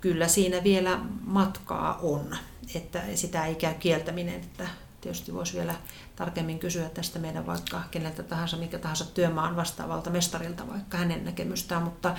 kyllä 0.00 0.28
siinä 0.28 0.64
vielä 0.64 1.00
matkaa 1.20 1.98
on, 2.02 2.36
että 2.74 3.02
sitä 3.14 3.46
ei 3.46 3.54
käy 3.54 3.74
kieltäminen, 3.74 4.34
että 4.34 4.66
tietysti 5.00 5.34
voisi 5.34 5.56
vielä 5.56 5.74
tarkemmin 6.16 6.58
kysyä 6.58 6.88
tästä 6.88 7.18
meidän 7.18 7.46
vaikka 7.46 7.82
keneltä 7.90 8.22
tahansa, 8.22 8.56
mikä 8.56 8.78
tahansa 8.78 9.04
työmaan 9.14 9.56
vastaavalta 9.56 10.10
mestarilta 10.10 10.68
vaikka 10.68 10.98
hänen 10.98 11.24
näkemystään, 11.24 11.82
mutta, 11.82 12.16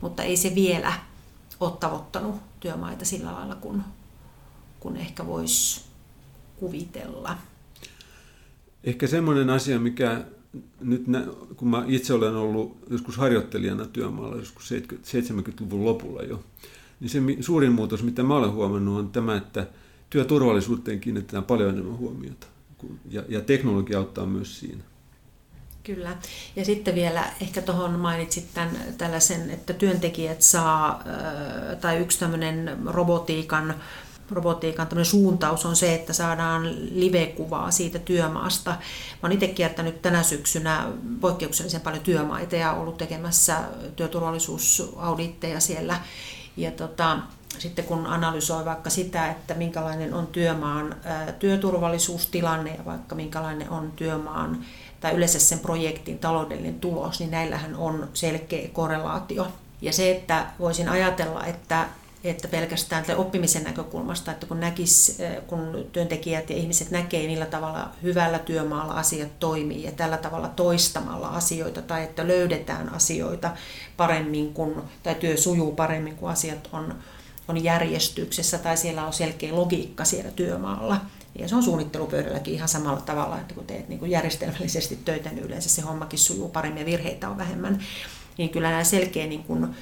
mutta 0.00 0.22
ei 0.22 0.36
se 0.36 0.54
vielä 0.54 0.92
ole 1.60 1.72
tavoittanut 1.80 2.36
työmaita 2.60 3.04
sillä 3.04 3.32
lailla, 3.32 3.54
kun, 3.54 3.82
kun 4.80 4.96
ehkä 4.96 5.26
voisi 5.26 5.80
kuvitella. 6.56 7.38
Ehkä 8.84 9.06
semmoinen 9.06 9.50
asia, 9.50 9.80
mikä 9.80 10.24
nyt 10.80 11.04
kun 11.56 11.68
mä 11.68 11.84
itse 11.86 12.14
olen 12.14 12.36
ollut 12.36 12.76
joskus 12.90 13.16
harjoittelijana 13.16 13.86
työmaalla 13.86 14.36
joskus 14.36 14.72
70-luvun 14.72 15.84
lopulla 15.84 16.22
jo, 16.22 16.44
niin 17.00 17.10
se 17.10 17.18
suurin 17.40 17.72
muutos, 17.72 18.02
mitä 18.02 18.22
mä 18.22 18.36
olen 18.36 18.52
huomannut, 18.52 18.98
on 18.98 19.10
tämä, 19.10 19.36
että 19.36 19.66
työturvallisuuteen 20.10 21.00
kiinnitetään 21.00 21.44
paljon 21.44 21.70
enemmän 21.70 21.98
huomiota. 21.98 22.46
Ja, 23.10 23.22
ja 23.28 23.40
teknologia 23.40 23.98
auttaa 23.98 24.26
myös 24.26 24.60
siinä. 24.60 24.82
Kyllä. 25.82 26.16
Ja 26.56 26.64
sitten 26.64 26.94
vielä 26.94 27.24
ehkä 27.40 27.62
tuohon 27.62 27.98
mainitsit 27.98 28.54
tämän, 28.54 28.76
tällaisen, 28.98 29.50
että 29.50 29.72
työntekijät 29.72 30.42
saa, 30.42 31.04
tai 31.80 31.98
yksi 31.98 32.18
tämmöinen 32.18 32.78
robotiikan 32.86 33.74
robotiikan 34.30 34.88
suuntaus 35.02 35.66
on 35.66 35.76
se, 35.76 35.94
että 35.94 36.12
saadaan 36.12 36.76
live-kuvaa 37.00 37.70
siitä 37.70 37.98
työmaasta. 37.98 38.70
Mä 38.70 39.18
oon 39.22 39.32
itse 39.32 39.48
kiertänyt 39.48 40.02
tänä 40.02 40.22
syksynä 40.22 40.86
poikkeuksellisen 41.20 41.80
paljon 41.80 42.02
työmaita 42.02 42.56
ja 42.56 42.72
ollut 42.72 42.98
tekemässä 42.98 43.60
työturvallisuusauditteja 43.96 45.60
siellä. 45.60 46.00
Ja 46.56 46.70
tota, 46.70 47.18
sitten 47.58 47.84
kun 47.84 48.06
analysoi 48.06 48.64
vaikka 48.64 48.90
sitä, 48.90 49.30
että 49.30 49.54
minkälainen 49.54 50.14
on 50.14 50.26
työmaan 50.26 50.96
työturvallisuustilanne 51.38 52.74
ja 52.74 52.84
vaikka 52.84 53.14
minkälainen 53.14 53.70
on 53.70 53.92
työmaan 53.96 54.64
tai 55.00 55.12
yleensä 55.12 55.38
sen 55.38 55.58
projektin 55.58 56.18
taloudellinen 56.18 56.80
tulos, 56.80 57.20
niin 57.20 57.30
näillähän 57.30 57.76
on 57.76 58.08
selkeä 58.14 58.68
korrelaatio. 58.72 59.48
Ja 59.82 59.92
se, 59.92 60.10
että 60.10 60.46
voisin 60.58 60.88
ajatella, 60.88 61.44
että 61.44 61.88
että 62.24 62.48
pelkästään 62.48 63.04
oppimisen 63.16 63.64
näkökulmasta, 63.64 64.32
että 64.32 64.46
kun, 64.46 64.60
näkis, 64.60 65.18
kun 65.46 65.86
työntekijät 65.92 66.50
ja 66.50 66.56
ihmiset 66.56 66.90
näkee, 66.90 67.26
millä 67.26 67.46
tavalla 67.46 67.90
hyvällä 68.02 68.38
työmaalla 68.38 68.94
asiat 68.94 69.38
toimii 69.38 69.82
ja 69.82 69.92
tällä 69.92 70.16
tavalla 70.16 70.48
toistamalla 70.48 71.28
asioita 71.28 71.82
tai 71.82 72.04
että 72.04 72.28
löydetään 72.28 72.92
asioita 72.92 73.50
paremmin 73.96 74.54
kun, 74.54 74.84
tai 75.02 75.14
työ 75.14 75.36
sujuu 75.36 75.72
paremmin, 75.72 76.16
kun 76.16 76.30
asiat 76.30 76.68
on, 76.72 76.94
on 77.48 77.64
järjestyksessä 77.64 78.58
tai 78.58 78.76
siellä 78.76 79.06
on 79.06 79.12
selkeä 79.12 79.54
logiikka 79.54 80.04
siellä 80.04 80.30
työmaalla. 80.30 81.00
Ja 81.38 81.48
se 81.48 81.56
on 81.56 81.62
suunnittelupöydälläkin 81.62 82.54
ihan 82.54 82.68
samalla 82.68 83.00
tavalla, 83.00 83.40
että 83.40 83.54
kun 83.54 83.66
teet 83.66 83.88
niin 83.88 84.10
järjestelmällisesti 84.10 84.98
töitä, 85.04 85.30
niin 85.30 85.44
yleensä 85.44 85.68
se 85.68 85.82
hommakin 85.82 86.18
sujuu 86.18 86.48
paremmin 86.48 86.80
ja 86.80 86.86
virheitä 86.86 87.28
on 87.28 87.38
vähemmän. 87.38 87.78
Niin 88.38 88.50
kyllä 88.50 88.70
nämä 88.70 88.84
selkeä, 88.84 89.26
niin 89.26 89.44
kuin, 89.44 89.76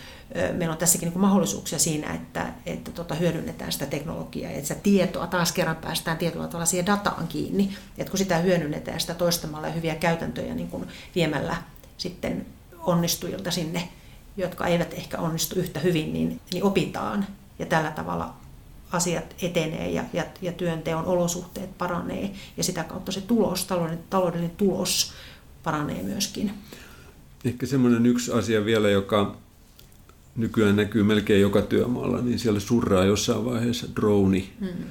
meillä 0.53 0.73
on 0.73 0.79
tässäkin 0.79 1.09
niin 1.09 1.21
mahdollisuuksia 1.21 1.79
siinä, 1.79 2.15
että, 2.15 2.47
että 2.67 2.91
tota, 2.91 3.15
hyödynnetään 3.15 3.73
sitä 3.73 3.87
teknologiaa 3.87 4.51
että 4.51 4.69
sitä 4.69 4.81
tietoa, 4.83 5.27
taas 5.27 5.53
kerran 5.53 5.77
päästään 5.77 6.19
tietyllä 6.19 6.47
tavalla 6.47 6.67
siihen 6.67 6.87
dataan 6.87 7.29
kiinni. 7.29 7.77
Että 7.99 8.11
kun 8.11 8.19
sitä 8.19 8.39
hyödynnetään 8.39 9.01
sitä 9.01 9.15
toistamalla 9.15 9.67
ja 9.67 9.73
hyviä 9.73 9.95
käytäntöjä 9.95 10.55
niin 10.55 10.69
kuin 10.69 10.89
viemällä 11.15 11.57
sitten 11.99 12.47
onnistujilta 12.79 13.51
sinne, 13.51 13.89
jotka 14.37 14.67
eivät 14.67 14.95
ehkä 14.95 15.19
onnistu 15.19 15.59
yhtä 15.59 15.81
hyvin, 15.81 16.13
niin, 16.13 16.41
niin 16.53 16.65
opitaan. 16.65 17.27
Ja 17.63 17.67
tällä 17.67 17.91
tavalla 17.91 18.35
asiat 18.93 19.35
etenee 19.43 19.91
ja, 19.91 20.05
ja, 20.13 20.25
ja 20.43 20.53
työnteon 20.53 21.05
olosuhteet 21.05 21.79
paranee 21.79 22.31
ja 22.57 22.65
sitä 22.65 22.85
kautta 22.85 23.13
se 23.13 23.21
tulos, 23.21 23.65
taloudellinen, 23.65 24.05
taloudellinen 24.11 24.57
tulos 24.57 25.13
paranee 25.63 26.03
myöskin. 26.03 26.51
Ehkä 27.45 27.67
semmoinen 27.67 28.07
yksi 28.07 28.33
asia 28.33 28.65
vielä, 28.65 28.91
joka 28.91 29.37
nykyään 30.37 30.77
näkyy 30.77 31.03
melkein 31.03 31.41
joka 31.41 31.63
työmaalla, 31.63 32.21
niin 32.21 32.39
siellä 32.39 32.61
surraa 32.61 33.05
jossain 33.05 33.45
vaiheessa 33.45 33.87
drone 33.97 34.45
hmm. 34.61 34.85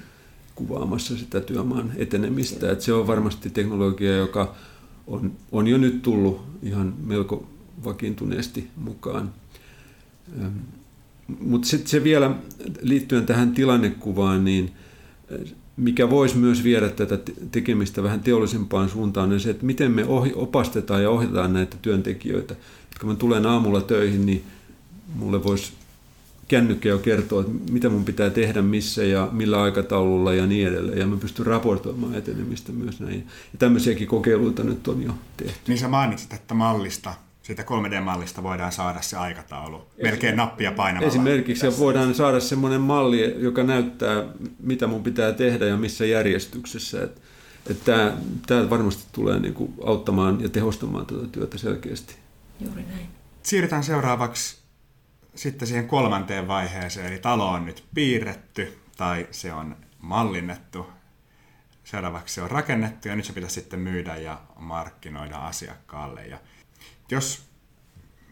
kuvaamassa 0.55 1.17
sitä 1.17 1.41
työmaan 1.41 1.91
etenemistä. 1.95 2.71
Et 2.71 2.81
se 2.81 2.93
on 2.93 3.07
varmasti 3.07 3.49
teknologia, 3.49 4.17
joka 4.17 4.55
on, 5.07 5.31
on 5.51 5.67
jo 5.67 5.77
nyt 5.77 6.01
tullut 6.01 6.41
ihan 6.63 6.93
melko 7.03 7.47
vakiintuneesti 7.83 8.69
mukaan. 8.75 9.33
Mutta 11.39 11.67
sitten 11.67 11.89
se 11.89 12.03
vielä 12.03 12.35
liittyen 12.81 13.25
tähän 13.25 13.51
tilannekuvaan, 13.51 14.45
niin 14.45 14.71
mikä 15.77 16.09
voisi 16.09 16.37
myös 16.37 16.63
viedä 16.63 16.89
tätä 16.89 17.19
tekemistä 17.51 18.03
vähän 18.03 18.19
teollisempaan 18.19 18.89
suuntaan, 18.89 19.29
niin 19.29 19.39
se, 19.39 19.49
että 19.49 19.65
miten 19.65 19.91
me 19.91 20.05
opastetaan 20.35 21.03
ja 21.03 21.09
ohjataan 21.09 21.53
näitä 21.53 21.77
työntekijöitä. 21.81 22.55
Kun 22.99 23.09
mä 23.09 23.15
tulen 23.15 23.45
aamulla 23.45 23.81
töihin, 23.81 24.25
niin 24.25 24.43
mulle 25.15 25.43
voisi 25.43 25.73
kännykkä 26.47 26.89
jo 26.89 26.97
kertoa, 26.97 27.41
että 27.41 27.71
mitä 27.71 27.89
mun 27.89 28.05
pitää 28.05 28.29
tehdä, 28.29 28.61
missä 28.61 29.03
ja 29.03 29.29
millä 29.31 29.61
aikataululla 29.61 30.33
ja 30.33 30.47
niin 30.47 30.67
edelleen. 30.67 30.99
Ja 30.99 31.07
mä 31.07 31.17
pystyn 31.17 31.45
raportoimaan 31.45 32.15
etenemistä 32.15 32.71
myös 32.71 32.99
näin. 32.99 33.27
Ja 33.53 33.59
tämmöisiäkin 33.59 34.07
kokeiluita 34.07 34.63
nyt 34.63 34.87
on 34.87 35.03
jo 35.03 35.11
tehty. 35.37 35.59
Niin 35.67 35.77
sä 35.77 35.87
mainitsit, 35.87 36.33
että 36.33 36.53
mallista 36.53 37.13
siitä 37.41 37.63
3D-mallista 37.63 38.43
voidaan 38.43 38.71
saada 38.71 39.01
se 39.01 39.17
aikataulu 39.17 39.87
melkein 40.03 40.35
nappia 40.35 40.71
painamalla. 40.71 41.07
Esimerkiksi 41.07 41.65
ja 41.65 41.77
voidaan 41.79 42.15
saada 42.15 42.39
semmoinen 42.39 42.81
malli, 42.81 43.35
joka 43.37 43.63
näyttää, 43.63 44.23
mitä 44.59 44.87
mun 44.87 45.03
pitää 45.03 45.31
tehdä 45.31 45.65
ja 45.65 45.77
missä 45.77 46.05
järjestyksessä. 46.05 47.03
Että 47.03 47.21
et 47.69 47.83
tämä, 47.83 48.17
tämä 48.47 48.69
varmasti 48.69 49.03
tulee 49.11 49.39
niin 49.39 49.53
kuin 49.53 49.73
auttamaan 49.85 50.41
ja 50.41 50.49
tehostamaan 50.49 51.05
tätä 51.05 51.27
työtä 51.31 51.57
selkeästi. 51.57 52.15
Juuri 52.59 52.83
näin. 52.83 53.07
Siirrytään 53.43 53.83
seuraavaksi 53.83 54.57
sitten 55.35 55.67
siihen 55.67 55.87
kolmanteen 55.87 56.47
vaiheeseen, 56.47 57.07
eli 57.07 57.19
talo 57.19 57.47
on 57.47 57.65
nyt 57.65 57.83
piirretty 57.93 58.77
tai 58.97 59.27
se 59.31 59.53
on 59.53 59.75
mallinnettu. 59.99 60.87
Seuraavaksi 61.83 62.35
se 62.35 62.41
on 62.41 62.51
rakennettu 62.51 63.07
ja 63.07 63.15
nyt 63.15 63.25
se 63.25 63.33
pitäisi 63.33 63.53
sitten 63.53 63.79
myydä 63.79 64.15
ja 64.15 64.41
markkinoida 64.59 65.37
asiakkaalle. 65.37 66.25
Ja 66.25 66.37
jos 67.11 67.43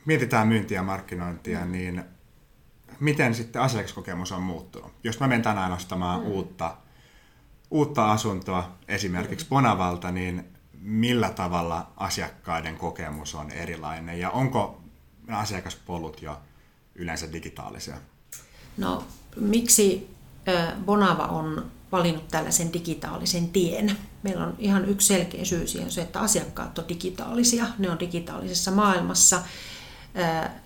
mietitään 0.05 0.47
myyntiä 0.47 0.79
ja 0.79 0.83
markkinointia, 0.83 1.65
mm. 1.65 1.71
niin 1.71 2.03
miten 2.99 3.35
sitten 3.35 3.61
asiakaskokemus 3.61 4.31
on 4.31 4.43
muuttunut? 4.43 4.91
Jos 5.03 5.19
mä 5.19 5.27
menen 5.27 5.41
tänään 5.41 5.71
ostamaan 5.71 6.19
mm. 6.19 6.27
uutta, 6.27 6.77
uutta 7.71 8.11
asuntoa 8.11 8.71
esimerkiksi 8.87 9.45
mm. 9.45 9.49
Bonavalta, 9.49 10.11
niin 10.11 10.45
millä 10.81 11.29
tavalla 11.29 11.91
asiakkaiden 11.97 12.77
kokemus 12.77 13.35
on 13.35 13.51
erilainen 13.51 14.19
ja 14.19 14.29
onko 14.29 14.81
asiakaspolut 15.27 16.21
jo 16.21 16.41
yleensä 16.95 17.31
digitaalisia? 17.31 17.97
No, 18.77 19.03
miksi 19.39 20.09
Bonava 20.85 21.25
on 21.25 21.71
valinnut 21.91 22.27
tällaisen 22.27 22.73
digitaalisen 22.73 23.49
tien? 23.49 23.97
Meillä 24.23 24.45
on 24.45 24.55
ihan 24.59 24.85
yksi 24.85 25.07
selkeä 25.07 25.45
syy 25.45 25.67
siihen, 25.67 25.91
se, 25.91 26.01
että 26.01 26.19
asiakkaat 26.19 26.79
on 26.79 26.89
digitaalisia, 26.89 27.65
ne 27.77 27.89
on 27.89 27.99
digitaalisessa 27.99 28.71
maailmassa. 28.71 29.41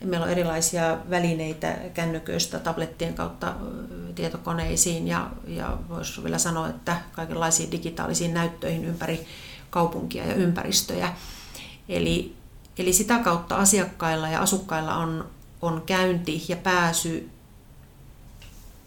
Meillä 0.04 0.26
on 0.26 0.32
erilaisia 0.32 0.98
välineitä 1.10 1.78
kännyköistä 1.94 2.60
tablettien 2.60 3.14
kautta 3.14 3.56
tietokoneisiin 4.16 5.08
ja, 5.08 5.30
ja 5.48 5.78
voisi 5.90 6.24
vielä 6.24 6.38
sanoa, 6.38 6.70
että 6.70 6.98
kaikenlaisiin 7.12 7.72
digitaalisiin 7.72 8.34
näyttöihin 8.34 8.86
ympäri 8.86 9.26
kaupunkia 9.70 10.26
ja 10.26 10.36
ympäristöjä. 10.36 11.14
Eli, 11.90 12.36
eli 12.78 12.94
sitä 12.94 13.20
kautta 13.20 13.56
asiakkailla 13.56 14.30
ja 14.30 14.42
asukkailla 14.42 14.96
on 14.96 15.26
on 15.64 15.82
käynti 15.86 16.44
ja 16.48 16.56
pääsy 16.56 17.30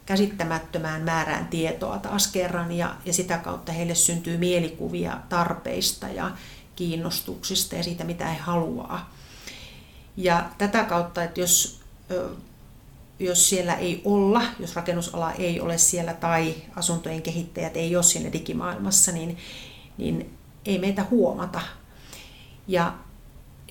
käsittämättömään 0.07 1.01
määrään 1.01 1.47
tietoa 1.47 1.97
taas 1.99 2.27
kerran 2.27 2.71
ja, 2.71 2.95
ja 3.05 3.13
sitä 3.13 3.37
kautta 3.37 3.71
heille 3.71 3.95
syntyy 3.95 4.37
mielikuvia 4.37 5.17
tarpeista 5.29 6.07
ja 6.07 6.31
kiinnostuksista 6.75 7.75
ja 7.75 7.83
siitä, 7.83 8.03
mitä 8.03 8.27
he 8.27 8.37
haluaa. 8.37 9.13
Ja 10.17 10.49
tätä 10.57 10.83
kautta, 10.83 11.23
että 11.23 11.39
jos, 11.39 11.79
jos 13.19 13.49
siellä 13.49 13.75
ei 13.75 14.01
olla, 14.05 14.41
jos 14.59 14.75
rakennusala 14.75 15.31
ei 15.31 15.61
ole 15.61 15.77
siellä 15.77 16.13
tai 16.13 16.55
asuntojen 16.75 17.21
kehittäjät 17.21 17.77
ei 17.77 17.95
ole 17.95 18.03
siinä 18.03 18.33
digimaailmassa, 18.33 19.11
niin, 19.11 19.37
niin 19.97 20.37
ei 20.65 20.79
meitä 20.79 21.05
huomata. 21.11 21.61
Ja 22.67 22.93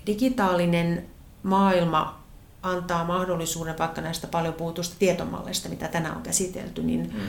digitaalinen 0.06 1.06
maailma 1.42 2.25
antaa 2.70 3.04
mahdollisuuden 3.04 3.78
vaikka 3.78 4.00
näistä 4.00 4.26
paljon 4.26 4.54
puhutusta 4.54 4.96
tietomalleista, 4.98 5.68
mitä 5.68 5.88
tänään 5.88 6.16
on 6.16 6.22
käsitelty, 6.22 6.82
niin, 6.82 7.12
mm. 7.14 7.20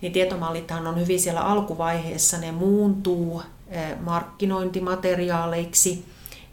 niin 0.00 0.12
tietomallithan 0.12 0.86
on 0.86 1.00
hyvin 1.00 1.20
siellä 1.20 1.40
alkuvaiheessa, 1.40 2.38
ne 2.38 2.52
muuntuu 2.52 3.42
eh, 3.68 4.00
markkinointimateriaaleiksi, 4.00 6.04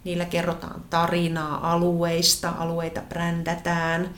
niillä 0.04 0.26
kerrotaan 0.26 0.82
tarinaa 0.90 1.74
alueista, 1.74 2.50
alueita 2.50 3.02
brändätään 3.10 4.10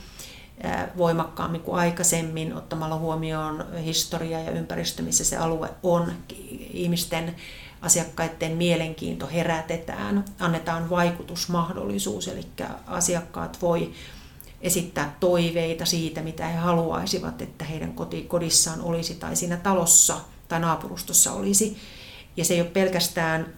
eh, 0.58 0.72
voimakkaammin 0.96 1.60
kuin 1.60 1.78
aikaisemmin 1.78 2.54
ottamalla 2.54 2.98
huomioon 2.98 3.64
historia 3.84 4.40
ja 4.40 4.50
ympäristö, 4.50 5.02
missä 5.02 5.24
se 5.24 5.36
alue 5.36 5.68
on, 5.82 6.12
ihmisten 6.72 7.34
asiakkaiden 7.82 8.52
mielenkiinto 8.52 9.26
herätetään, 9.26 10.24
annetaan 10.38 10.90
vaikutusmahdollisuus, 10.90 12.28
eli 12.28 12.46
asiakkaat 12.86 13.62
voi 13.62 13.92
esittää 14.66 15.16
toiveita 15.20 15.84
siitä, 15.84 16.22
mitä 16.22 16.46
he 16.46 16.58
haluaisivat, 16.58 17.42
että 17.42 17.64
heidän 17.64 17.94
kodissaan 18.28 18.80
olisi 18.80 19.14
tai 19.14 19.36
siinä 19.36 19.56
talossa 19.56 20.16
tai 20.48 20.60
naapurustossa 20.60 21.32
olisi. 21.32 21.76
Ja 22.36 22.44
se 22.44 22.54
ei 22.54 22.60
ole 22.60 22.70
pelkästään 22.70 23.54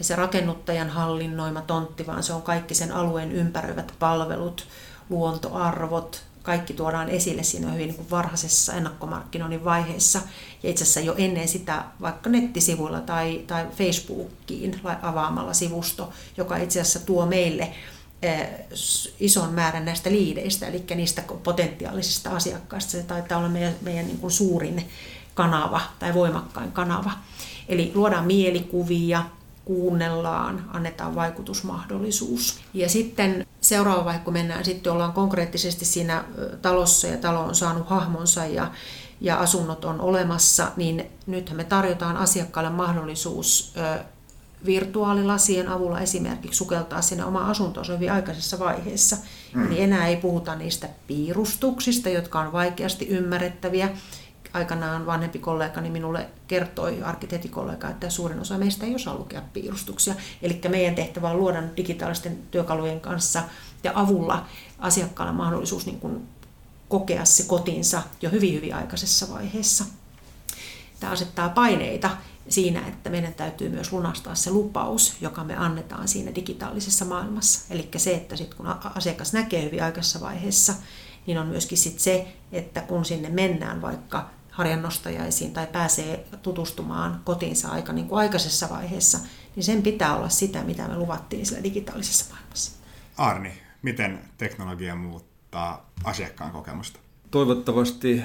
se 0.00 0.16
rakennuttajan 0.16 0.90
hallinnoima 0.90 1.60
tontti, 1.60 2.06
vaan 2.06 2.22
se 2.22 2.32
on 2.32 2.42
kaikki 2.42 2.74
sen 2.74 2.92
alueen 2.92 3.32
ympäröivät 3.32 3.94
palvelut, 3.98 4.66
luontoarvot, 5.10 6.24
kaikki 6.42 6.74
tuodaan 6.74 7.08
esille 7.08 7.42
siinä 7.42 7.70
hyvin 7.70 7.86
niin 7.86 7.96
kuin 7.96 8.10
varhaisessa 8.10 8.72
ennakkomarkkinoinnin 8.72 9.64
vaiheessa. 9.64 10.20
Ja 10.62 10.70
itse 10.70 10.84
asiassa 10.84 11.00
jo 11.00 11.14
ennen 11.18 11.48
sitä 11.48 11.84
vaikka 12.00 12.30
nettisivuilla 12.30 13.00
tai, 13.00 13.44
tai 13.46 13.66
Facebookiin 13.76 14.80
avaamalla 15.02 15.54
sivusto, 15.54 16.12
joka 16.36 16.56
itse 16.56 16.80
asiassa 16.80 16.98
tuo 16.98 17.26
meille 17.26 17.74
ison 19.20 19.52
määrän 19.52 19.84
näistä 19.84 20.10
liideistä, 20.10 20.66
eli 20.66 20.84
niistä 20.94 21.22
potentiaalisista 21.42 22.30
asiakkaista. 22.30 22.90
Se 22.90 23.02
taitaa 23.02 23.38
olla 23.38 23.48
meidän, 23.48 23.74
meidän 23.80 24.06
niin 24.06 24.18
kuin 24.18 24.30
suurin 24.30 24.88
kanava 25.34 25.80
tai 25.98 26.14
voimakkain 26.14 26.72
kanava. 26.72 27.10
Eli 27.68 27.92
luodaan 27.94 28.26
mielikuvia, 28.26 29.24
kuunnellaan, 29.64 30.70
annetaan 30.72 31.14
vaikutusmahdollisuus. 31.14 32.60
Ja 32.74 32.88
sitten 32.88 33.46
seuraava 33.60 34.04
vaihe, 34.04 34.18
kun 34.18 34.32
mennään, 34.32 34.64
sitten 34.64 34.92
ollaan 34.92 35.12
konkreettisesti 35.12 35.84
siinä 35.84 36.24
talossa 36.62 37.06
ja 37.06 37.16
talo 37.16 37.40
on 37.40 37.54
saanut 37.54 37.88
hahmonsa 37.88 38.46
ja, 38.46 38.70
ja 39.20 39.36
asunnot 39.36 39.84
on 39.84 40.00
olemassa, 40.00 40.72
niin 40.76 41.10
nythän 41.26 41.56
me 41.56 41.64
tarjotaan 41.64 42.16
asiakkaalle 42.16 42.70
mahdollisuus 42.70 43.74
virtuaalilasien 44.66 45.68
avulla 45.68 46.00
esimerkiksi 46.00 46.58
sukeltaa 46.58 47.02
sinne 47.02 47.24
oma 47.24 47.50
asuntoonsa 47.50 47.92
hyvin 47.92 48.12
aikaisessa 48.12 48.58
vaiheessa. 48.58 49.16
Mm. 49.54 49.66
Eli 49.66 49.82
enää 49.82 50.08
ei 50.08 50.16
puhuta 50.16 50.54
niistä 50.54 50.88
piirustuksista, 51.06 52.08
jotka 52.08 52.40
on 52.40 52.52
vaikeasti 52.52 53.08
ymmärrettäviä, 53.08 53.88
aikanaan 54.52 55.06
vanhempi 55.06 55.38
kollegani 55.38 55.90
minulle 55.90 56.26
kertoi, 56.48 57.02
arkkitehtikollega, 57.02 57.88
että 57.88 58.10
suurin 58.10 58.40
osa 58.40 58.58
meistä 58.58 58.86
ei 58.86 58.94
osaa 58.94 59.14
lukea 59.14 59.42
piirustuksia. 59.52 60.14
Eli 60.42 60.60
meidän 60.68 60.94
tehtävä 60.94 61.30
on 61.30 61.38
luoda 61.38 61.62
digitaalisten 61.76 62.38
työkalujen 62.50 63.00
kanssa 63.00 63.42
ja 63.84 63.92
avulla 63.94 64.46
asiakkaalla 64.78 65.32
mahdollisuus 65.32 65.86
niin 65.86 66.00
kuin 66.00 66.28
kokea 66.88 67.24
se 67.24 67.42
kotinsa 67.42 68.02
jo 68.22 68.30
hyvin, 68.30 68.54
hyvin 68.54 68.74
aikaisessa 68.74 69.26
vaiheessa. 69.34 69.84
Tämä 71.00 71.12
asettaa 71.12 71.48
paineita 71.48 72.10
siinä, 72.48 72.88
että 72.88 73.10
meidän 73.10 73.34
täytyy 73.34 73.68
myös 73.68 73.92
lunastaa 73.92 74.34
se 74.34 74.50
lupaus, 74.50 75.16
joka 75.20 75.44
me 75.44 75.56
annetaan 75.56 76.08
siinä 76.08 76.34
digitaalisessa 76.34 77.04
maailmassa. 77.04 77.60
Eli 77.70 77.88
se, 77.96 78.14
että 78.14 78.36
sit 78.36 78.54
kun 78.54 78.66
asiakas 78.94 79.32
näkee 79.32 79.64
hyvin 79.64 79.82
aikaisessa 79.82 80.20
vaiheessa, 80.20 80.74
niin 81.26 81.38
on 81.38 81.46
myöskin 81.46 81.78
sit 81.78 82.00
se, 82.00 82.34
että 82.52 82.80
kun 82.80 83.04
sinne 83.04 83.28
mennään 83.28 83.82
vaikka 83.82 84.30
harjannostajaisiin 84.50 85.52
tai 85.52 85.66
pääsee 85.66 86.26
tutustumaan 86.42 87.20
kotiinsa 87.24 87.68
aika 87.68 87.92
niin 87.92 88.08
kuin 88.08 88.18
aikaisessa 88.18 88.68
vaiheessa, 88.70 89.18
niin 89.56 89.64
sen 89.64 89.82
pitää 89.82 90.16
olla 90.16 90.28
sitä, 90.28 90.62
mitä 90.64 90.88
me 90.88 90.96
luvattiin 90.96 91.46
sillä 91.46 91.62
digitaalisessa 91.62 92.34
maailmassa. 92.34 92.72
Arni, 93.16 93.52
miten 93.82 94.20
teknologia 94.38 94.94
muuttaa 94.94 95.90
asiakkaan 96.04 96.50
kokemusta? 96.50 96.98
Toivottavasti 97.30 98.22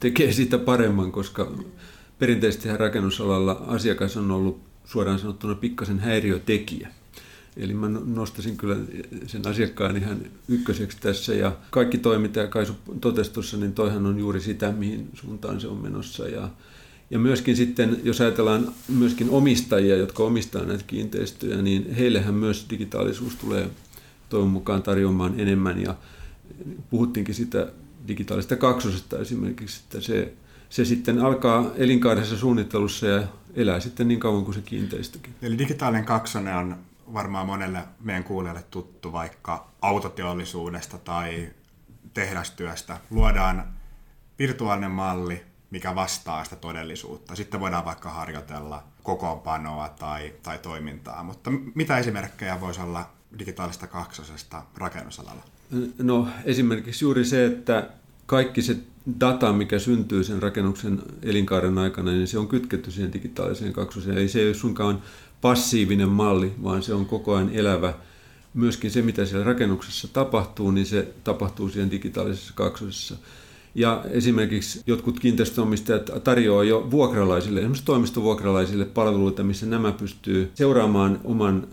tekee 0.00 0.32
sitä 0.32 0.58
paremman, 0.58 1.12
koska 1.12 1.52
perinteisesti 2.18 2.76
rakennusalalla 2.76 3.64
asiakas 3.66 4.16
on 4.16 4.30
ollut 4.30 4.60
suoraan 4.84 5.18
sanottuna 5.18 5.54
pikkasen 5.54 5.98
häiriötekijä. 5.98 6.88
Eli 7.56 7.74
mä 7.74 7.88
no-, 7.88 8.02
nostaisin 8.06 8.56
kyllä 8.56 8.76
sen 9.26 9.46
asiakkaan 9.46 9.96
ihan 9.96 10.18
ykköseksi 10.48 10.98
tässä 11.00 11.34
ja 11.34 11.56
kaikki 11.70 11.98
toi, 11.98 12.18
mitä 12.18 12.46
Kaisu 12.46 12.72
totesi 13.00 13.32
tuossa, 13.32 13.56
niin 13.56 13.72
toihan 13.72 14.06
on 14.06 14.18
juuri 14.18 14.40
sitä, 14.40 14.72
mihin 14.72 15.08
suuntaan 15.14 15.60
se 15.60 15.68
on 15.68 15.82
menossa. 15.82 16.28
Ja, 16.28 16.48
ja 17.10 17.18
myöskin 17.18 17.56
sitten, 17.56 18.00
jos 18.04 18.20
ajatellaan 18.20 18.72
myöskin 18.88 19.30
omistajia, 19.30 19.96
jotka 19.96 20.22
omistaa 20.22 20.64
näitä 20.64 20.84
kiinteistöjä, 20.86 21.62
niin 21.62 21.94
heillehän 21.94 22.34
myös 22.34 22.66
digitaalisuus 22.70 23.36
tulee 23.36 23.70
toivon 24.28 24.50
mukaan 24.50 24.82
tarjoamaan 24.82 25.40
enemmän 25.40 25.82
ja 25.82 25.94
puhuttiinkin 26.90 27.34
sitä 27.34 27.72
digitaalista 28.08 28.56
kaksosesta 28.56 29.18
esimerkiksi, 29.18 29.80
että 29.84 30.00
se 30.00 30.32
se 30.68 30.84
sitten 30.84 31.18
alkaa 31.18 31.70
elinkaaressa 31.76 32.36
suunnittelussa 32.36 33.06
ja 33.06 33.22
elää 33.54 33.80
sitten 33.80 34.08
niin 34.08 34.20
kauan 34.20 34.44
kuin 34.44 34.54
se 34.54 34.60
kiinteistökin. 34.60 35.34
Eli 35.42 35.58
digitaalinen 35.58 36.04
kaksonen 36.04 36.56
on 36.56 36.76
varmaan 37.12 37.46
monelle 37.46 37.82
meidän 38.00 38.24
kuulijalle 38.24 38.64
tuttu 38.70 39.12
vaikka 39.12 39.68
autoteollisuudesta 39.82 40.98
tai 40.98 41.48
tehdastyöstä. 42.14 43.00
Luodaan 43.10 43.64
virtuaalinen 44.38 44.90
malli, 44.90 45.42
mikä 45.70 45.94
vastaa 45.94 46.44
sitä 46.44 46.56
todellisuutta. 46.56 47.36
Sitten 47.36 47.60
voidaan 47.60 47.84
vaikka 47.84 48.10
harjoitella 48.10 48.82
kokoonpanoa 49.02 49.88
tai, 49.88 50.32
tai 50.42 50.58
toimintaa. 50.58 51.22
Mutta 51.22 51.50
mitä 51.74 51.98
esimerkkejä 51.98 52.60
voisi 52.60 52.80
olla 52.80 53.10
digitaalista 53.38 53.86
kaksosesta 53.86 54.62
rakennusalalla? 54.76 55.42
No 55.98 56.28
esimerkiksi 56.44 57.04
juuri 57.04 57.24
se, 57.24 57.46
että 57.46 57.88
kaikki 58.26 58.62
se 58.62 58.76
data, 59.20 59.52
mikä 59.52 59.78
syntyy 59.78 60.24
sen 60.24 60.42
rakennuksen 60.42 61.02
elinkaaren 61.22 61.78
aikana, 61.78 62.10
niin 62.10 62.28
se 62.28 62.38
on 62.38 62.48
kytketty 62.48 62.90
siihen 62.90 63.12
digitaaliseen 63.12 63.72
kaksoseen. 63.72 64.18
Eli 64.18 64.28
se 64.28 64.40
ei 64.40 64.46
ole 64.46 64.54
suinkaan 64.54 65.02
passiivinen 65.40 66.08
malli, 66.08 66.52
vaan 66.62 66.82
se 66.82 66.94
on 66.94 67.06
koko 67.06 67.34
ajan 67.34 67.50
elävä. 67.52 67.94
Myöskin 68.54 68.90
se, 68.90 69.02
mitä 69.02 69.24
siellä 69.24 69.44
rakennuksessa 69.44 70.08
tapahtuu, 70.12 70.70
niin 70.70 70.86
se 70.86 71.14
tapahtuu 71.24 71.68
siihen 71.68 71.90
digitaalisessa 71.90 72.52
kaksosessa. 72.56 73.16
Ja 73.74 74.04
esimerkiksi 74.10 74.82
jotkut 74.86 75.20
kiinteistöomistajat 75.20 76.10
tarjoaa 76.24 76.64
jo 76.64 76.88
vuokralaisille, 76.90 77.60
esimerkiksi 77.60 77.84
toimistovuokralaisille 77.84 78.84
palveluita, 78.84 79.42
missä 79.44 79.66
nämä 79.66 79.92
pystyy 79.92 80.50
seuraamaan 80.54 81.20
oman 81.24 81.66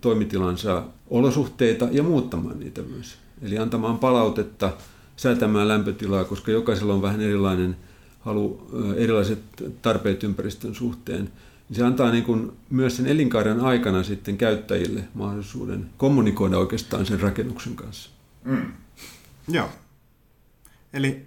toimitilansa 0.00 0.82
olosuhteita 1.10 1.88
ja 1.92 2.02
muuttamaan 2.02 2.60
niitä 2.60 2.82
myös. 2.82 3.14
Eli 3.42 3.58
antamaan 3.58 3.98
palautetta, 3.98 4.72
säätämään 5.16 5.68
lämpötilaa, 5.68 6.24
koska 6.24 6.50
jokaisella 6.50 6.94
on 6.94 7.02
vähän 7.02 7.20
erilainen 7.20 7.76
halu, 8.20 8.70
erilaiset 8.96 9.38
tarpeet 9.82 10.24
ympäristön 10.24 10.74
suhteen. 10.74 11.32
Se 11.72 11.84
antaa 11.84 12.10
niin 12.10 12.24
kuin 12.24 12.52
myös 12.70 12.96
sen 12.96 13.06
elinkaaren 13.06 13.60
aikana 13.60 14.02
sitten 14.02 14.38
käyttäjille 14.38 15.04
mahdollisuuden 15.14 15.90
kommunikoida 15.96 16.58
oikeastaan 16.58 17.06
sen 17.06 17.20
rakennuksen 17.20 17.76
kanssa. 17.76 18.10
Mm. 18.44 18.72
Joo. 19.48 19.68
Eli 20.92 21.26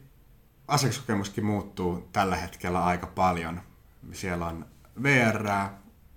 asiakaskokemuskin 0.67 1.45
muuttuu 1.45 2.07
tällä 2.11 2.35
hetkellä 2.35 2.85
aika 2.85 3.07
paljon. 3.07 3.61
Siellä 4.11 4.45
on 4.45 4.65
VR, 5.03 5.49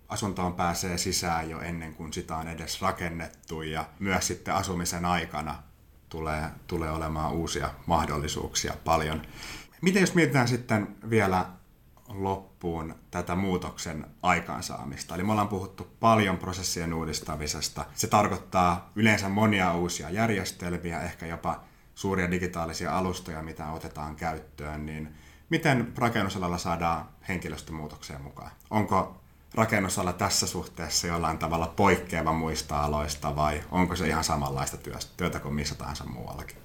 asuntoon 0.08 0.54
pääsee 0.54 0.98
sisään 0.98 1.50
jo 1.50 1.60
ennen 1.60 1.94
kuin 1.94 2.12
sitä 2.12 2.36
on 2.36 2.48
edes 2.48 2.82
rakennettu 2.82 3.62
ja 3.62 3.84
myös 3.98 4.26
sitten 4.26 4.54
asumisen 4.54 5.04
aikana 5.04 5.62
tulee, 6.12 6.44
tulee 6.66 6.90
olemaan 6.90 7.32
uusia 7.32 7.70
mahdollisuuksia 7.86 8.74
paljon. 8.84 9.22
Miten 9.80 10.00
jos 10.00 10.14
mietitään 10.14 10.48
sitten 10.48 10.96
vielä 11.10 11.46
loppuun 12.08 12.94
tätä 13.10 13.34
muutoksen 13.34 14.06
aikaansaamista. 14.22 15.14
Eli 15.14 15.22
me 15.22 15.32
ollaan 15.32 15.48
puhuttu 15.48 15.96
paljon 16.00 16.38
prosessien 16.38 16.94
uudistamisesta. 16.94 17.84
Se 17.94 18.06
tarkoittaa 18.06 18.90
yleensä 18.96 19.28
monia 19.28 19.74
uusia 19.74 20.10
järjestelmiä, 20.10 21.00
ehkä 21.00 21.26
jopa 21.26 21.60
suuria 21.94 22.30
digitaalisia 22.30 22.98
alustoja, 22.98 23.42
mitä 23.42 23.70
otetaan 23.70 24.16
käyttöön, 24.16 24.86
niin 24.86 25.14
miten 25.50 25.92
rakennusalalla 25.96 26.58
saadaan 26.58 27.08
henkilöstömuutokseen 27.28 28.22
mukaan? 28.22 28.50
Onko 28.70 29.21
rakennusala 29.54 30.12
tässä 30.12 30.46
suhteessa 30.46 31.06
jollain 31.06 31.38
tavalla 31.38 31.66
poikkeava 31.66 32.32
muista 32.32 32.80
aloista 32.80 33.36
vai 33.36 33.62
onko 33.70 33.96
se 33.96 34.08
ihan 34.08 34.24
samanlaista 34.24 34.76
työtä 35.16 35.40
kuin 35.40 35.54
missä 35.54 35.74
tahansa 35.74 36.04
muuallakin? 36.04 36.62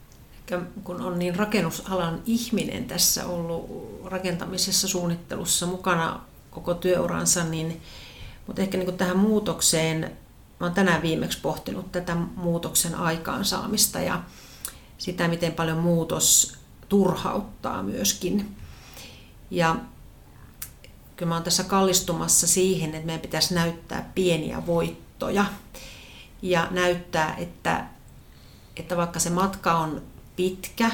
kun 0.83 1.01
on 1.01 1.19
niin 1.19 1.35
rakennusalan 1.35 2.21
ihminen 2.25 2.85
tässä 2.85 3.25
ollut 3.25 4.01
rakentamisessa, 4.05 4.87
suunnittelussa 4.87 5.65
mukana 5.65 6.21
koko 6.51 6.73
työuransa, 6.73 7.43
niin, 7.43 7.81
mutta 8.47 8.61
ehkä 8.61 8.77
niin 8.77 8.97
tähän 8.97 9.17
muutokseen, 9.17 10.01
mä 10.59 10.65
olen 10.65 10.73
tänään 10.73 11.01
viimeksi 11.01 11.41
pohtinut 11.41 11.91
tätä 11.91 12.15
muutoksen 12.15 12.95
aikaansaamista 12.95 13.99
ja 13.99 14.23
sitä, 14.97 15.27
miten 15.27 15.53
paljon 15.53 15.77
muutos 15.77 16.57
turhauttaa 16.89 17.83
myöskin. 17.83 18.55
Ja 19.51 19.75
kyllä 21.17 21.29
mä 21.29 21.35
olen 21.35 21.43
tässä 21.43 21.63
kallistumassa 21.63 22.47
siihen, 22.47 22.95
että 22.95 23.05
meidän 23.05 23.21
pitäisi 23.21 23.53
näyttää 23.53 24.11
pieniä 24.15 24.65
voittoja 24.65 25.45
ja 26.41 26.67
näyttää, 26.71 27.35
että, 27.37 27.85
että 28.75 28.97
vaikka 28.97 29.19
se 29.19 29.29
matka 29.29 29.77
on 29.77 30.01
pitkä 30.35 30.91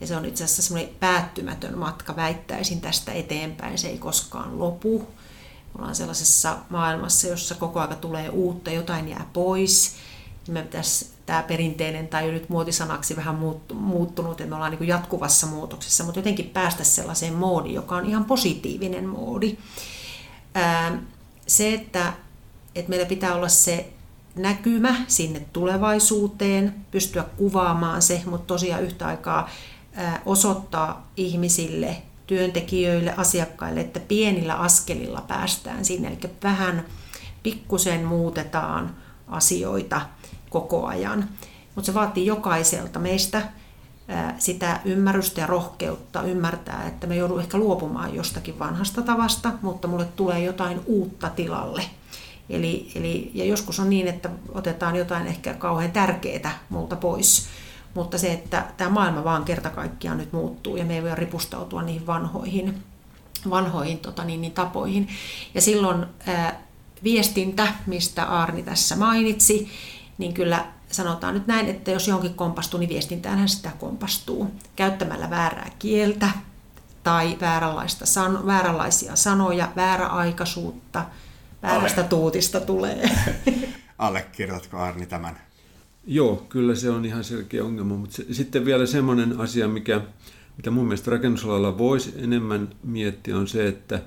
ja 0.00 0.06
se 0.06 0.16
on 0.16 0.24
itse 0.24 0.44
asiassa 0.44 0.62
semmoinen 0.62 0.94
päättymätön 1.00 1.78
matka, 1.78 2.16
väittäisin 2.16 2.80
tästä 2.80 3.12
eteenpäin, 3.12 3.78
se 3.78 3.88
ei 3.88 3.98
koskaan 3.98 4.58
lopu. 4.58 4.98
Me 4.98 5.78
ollaan 5.78 5.94
sellaisessa 5.94 6.58
maailmassa, 6.68 7.28
jossa 7.28 7.54
koko 7.54 7.80
aika 7.80 7.94
tulee 7.94 8.28
uutta, 8.28 8.70
jotain 8.70 9.08
jää 9.08 9.26
pois. 9.32 9.94
Me 10.48 10.62
pitäisi 10.62 11.17
tämä 11.28 11.42
perinteinen 11.42 12.08
tai 12.08 12.26
jo 12.26 12.32
nyt 12.32 12.48
muotisanaksi 12.48 13.16
vähän 13.16 13.38
muuttunut, 13.74 14.40
että 14.40 14.50
me 14.50 14.54
ollaan 14.54 14.72
niin 14.72 14.88
jatkuvassa 14.88 15.46
muutoksessa, 15.46 16.04
mutta 16.04 16.18
jotenkin 16.18 16.50
päästä 16.50 16.84
sellaiseen 16.84 17.34
moodiin, 17.34 17.74
joka 17.74 17.96
on 17.96 18.06
ihan 18.06 18.24
positiivinen 18.24 19.08
moodi. 19.08 19.56
Se, 21.46 21.74
että, 21.74 22.12
että 22.74 22.90
meillä 22.90 23.06
pitää 23.06 23.34
olla 23.34 23.48
se 23.48 23.88
näkymä 24.36 24.96
sinne 25.08 25.40
tulevaisuuteen, 25.52 26.74
pystyä 26.90 27.24
kuvaamaan 27.36 28.02
se, 28.02 28.22
mutta 28.26 28.46
tosiaan 28.46 28.82
yhtä 28.82 29.06
aikaa 29.06 29.50
osoittaa 30.26 31.10
ihmisille, 31.16 32.02
työntekijöille, 32.26 33.14
asiakkaille, 33.16 33.80
että 33.80 34.00
pienillä 34.00 34.54
askelilla 34.54 35.20
päästään 35.20 35.84
sinne, 35.84 36.08
eli 36.08 36.30
vähän 36.42 36.84
pikkusen 37.42 38.04
muutetaan 38.04 38.96
asioita 39.26 40.00
koko 40.50 40.86
ajan. 40.86 41.28
Mutta 41.74 41.86
se 41.86 41.94
vaatii 41.94 42.26
jokaiselta 42.26 42.98
meistä 42.98 43.42
sitä 44.38 44.80
ymmärrystä 44.84 45.40
ja 45.40 45.46
rohkeutta 45.46 46.22
ymmärtää, 46.22 46.84
että 46.86 47.06
me 47.06 47.16
joudun 47.16 47.40
ehkä 47.40 47.58
luopumaan 47.58 48.14
jostakin 48.14 48.58
vanhasta 48.58 49.02
tavasta, 49.02 49.52
mutta 49.62 49.88
mulle 49.88 50.04
tulee 50.04 50.40
jotain 50.40 50.80
uutta 50.86 51.28
tilalle– 51.28 51.84
Eli, 52.50 52.92
eli, 52.94 53.30
ja 53.34 53.44
joskus 53.44 53.80
on 53.80 53.90
niin, 53.90 54.08
että 54.08 54.30
otetaan 54.52 54.96
jotain 54.96 55.26
ehkä 55.26 55.54
kauhean 55.54 55.92
tärkeää 55.92 56.58
multa 56.68 56.96
pois. 56.96 57.46
Mutta 57.94 58.18
se, 58.18 58.32
että 58.32 58.66
tämä 58.76 58.90
maailma 58.90 59.24
vaan 59.24 59.44
kerta 59.44 59.70
kaikkiaan 59.70 60.18
nyt 60.18 60.32
muuttuu 60.32 60.76
ja 60.76 60.84
me 60.84 60.94
ei 60.94 61.02
voi 61.02 61.14
ripustautua 61.14 61.82
niihin 61.82 62.06
vanhoihin, 62.06 62.82
vanhoihin 63.50 63.98
tota 63.98 64.24
niin, 64.24 64.40
niin 64.40 64.52
tapoihin. 64.52 65.08
Ja 65.54 65.60
silloin 65.60 66.06
ää, 66.26 66.62
viestintä, 67.04 67.68
mistä 67.86 68.24
Arni 68.24 68.62
tässä 68.62 68.96
mainitsi, 68.96 69.68
niin 70.18 70.34
kyllä 70.34 70.66
sanotaan 70.90 71.34
nyt 71.34 71.46
näin, 71.46 71.66
että 71.66 71.90
jos 71.90 72.08
johonkin 72.08 72.34
kompastuu, 72.34 72.80
niin 72.80 72.90
viestintäänhän 72.90 73.48
sitä 73.48 73.70
kompastuu. 73.78 74.50
Käyttämällä 74.76 75.30
väärää 75.30 75.70
kieltä 75.78 76.30
tai 77.02 77.38
vääränlaista 77.40 78.06
san- 78.06 78.46
vääränlaisia 78.46 79.16
sanoja, 79.16 79.72
vääräaikaisuutta– 79.76 81.04
väärästä 81.62 82.00
Alle. 82.00 82.08
tuutista 82.08 82.60
tulee. 82.60 83.10
Allekirjoitatko 83.98 84.76
Arni 84.76 85.06
tämän? 85.06 85.40
Joo, 86.06 86.46
kyllä 86.48 86.74
se 86.74 86.90
on 86.90 87.04
ihan 87.04 87.24
selkeä 87.24 87.64
ongelma, 87.64 87.96
mutta 87.96 88.16
se, 88.16 88.34
sitten 88.34 88.64
vielä 88.64 88.86
semmoinen 88.86 89.40
asia, 89.40 89.68
mikä, 89.68 90.00
mitä 90.56 90.70
mun 90.70 90.84
mielestä 90.84 91.10
rakennusalalla 91.10 91.78
voisi 91.78 92.14
enemmän 92.16 92.68
miettiä, 92.82 93.36
on 93.36 93.48
se, 93.48 93.68
että 93.68 94.02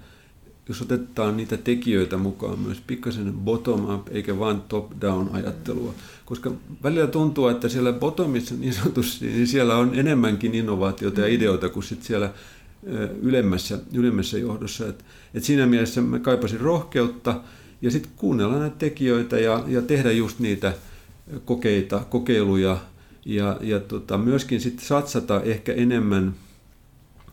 jos 0.72 0.82
otetaan 0.82 1.38
niitä 1.38 1.58
tekijöitä 1.58 2.18
mukaan 2.18 2.60
myös 2.60 2.82
pikkasen 2.88 3.34
bottom-up 3.34 4.08
eikä 4.12 4.40
vain 4.40 4.62
top-down 4.62 5.30
ajattelua. 5.34 5.94
Koska 6.26 6.52
välillä 6.84 7.08
tuntuu, 7.08 7.48
että 7.48 7.70
siellä 7.70 7.94
bottomissa 7.94 8.56
niin 8.56 8.74
sanotusti, 8.74 9.26
niin 9.26 9.48
siellä 9.48 9.78
on 9.78 9.92
enemmänkin 9.96 10.56
innovaatioita 10.56 11.22
ja 11.22 11.28
ideoita 11.28 11.70
kuin 11.70 11.84
sit 11.84 12.04
siellä 12.04 12.34
ylemmässä, 13.22 13.80
ylemmässä 13.94 14.38
johdossa. 14.38 14.88
Et, 14.88 15.06
et 15.34 15.44
siinä 15.44 15.66
mielessä 15.66 16.02
mä 16.02 16.20
kaipasin 16.20 16.62
rohkeutta 16.62 17.42
ja 17.82 17.92
sitten 17.92 18.12
kuunnella 18.16 18.60
näitä 18.60 18.76
tekijöitä 18.80 19.40
ja, 19.40 19.64
ja 19.68 19.82
tehdä 19.82 20.12
just 20.12 20.40
niitä 20.40 20.74
kokeita, 21.46 22.00
kokeiluja 22.10 22.78
ja, 23.26 23.58
ja 23.62 23.80
tota, 23.80 24.18
myöskin 24.18 24.62
sitten 24.62 24.86
satsata 24.86 25.42
ehkä 25.42 25.74
enemmän. 25.74 26.34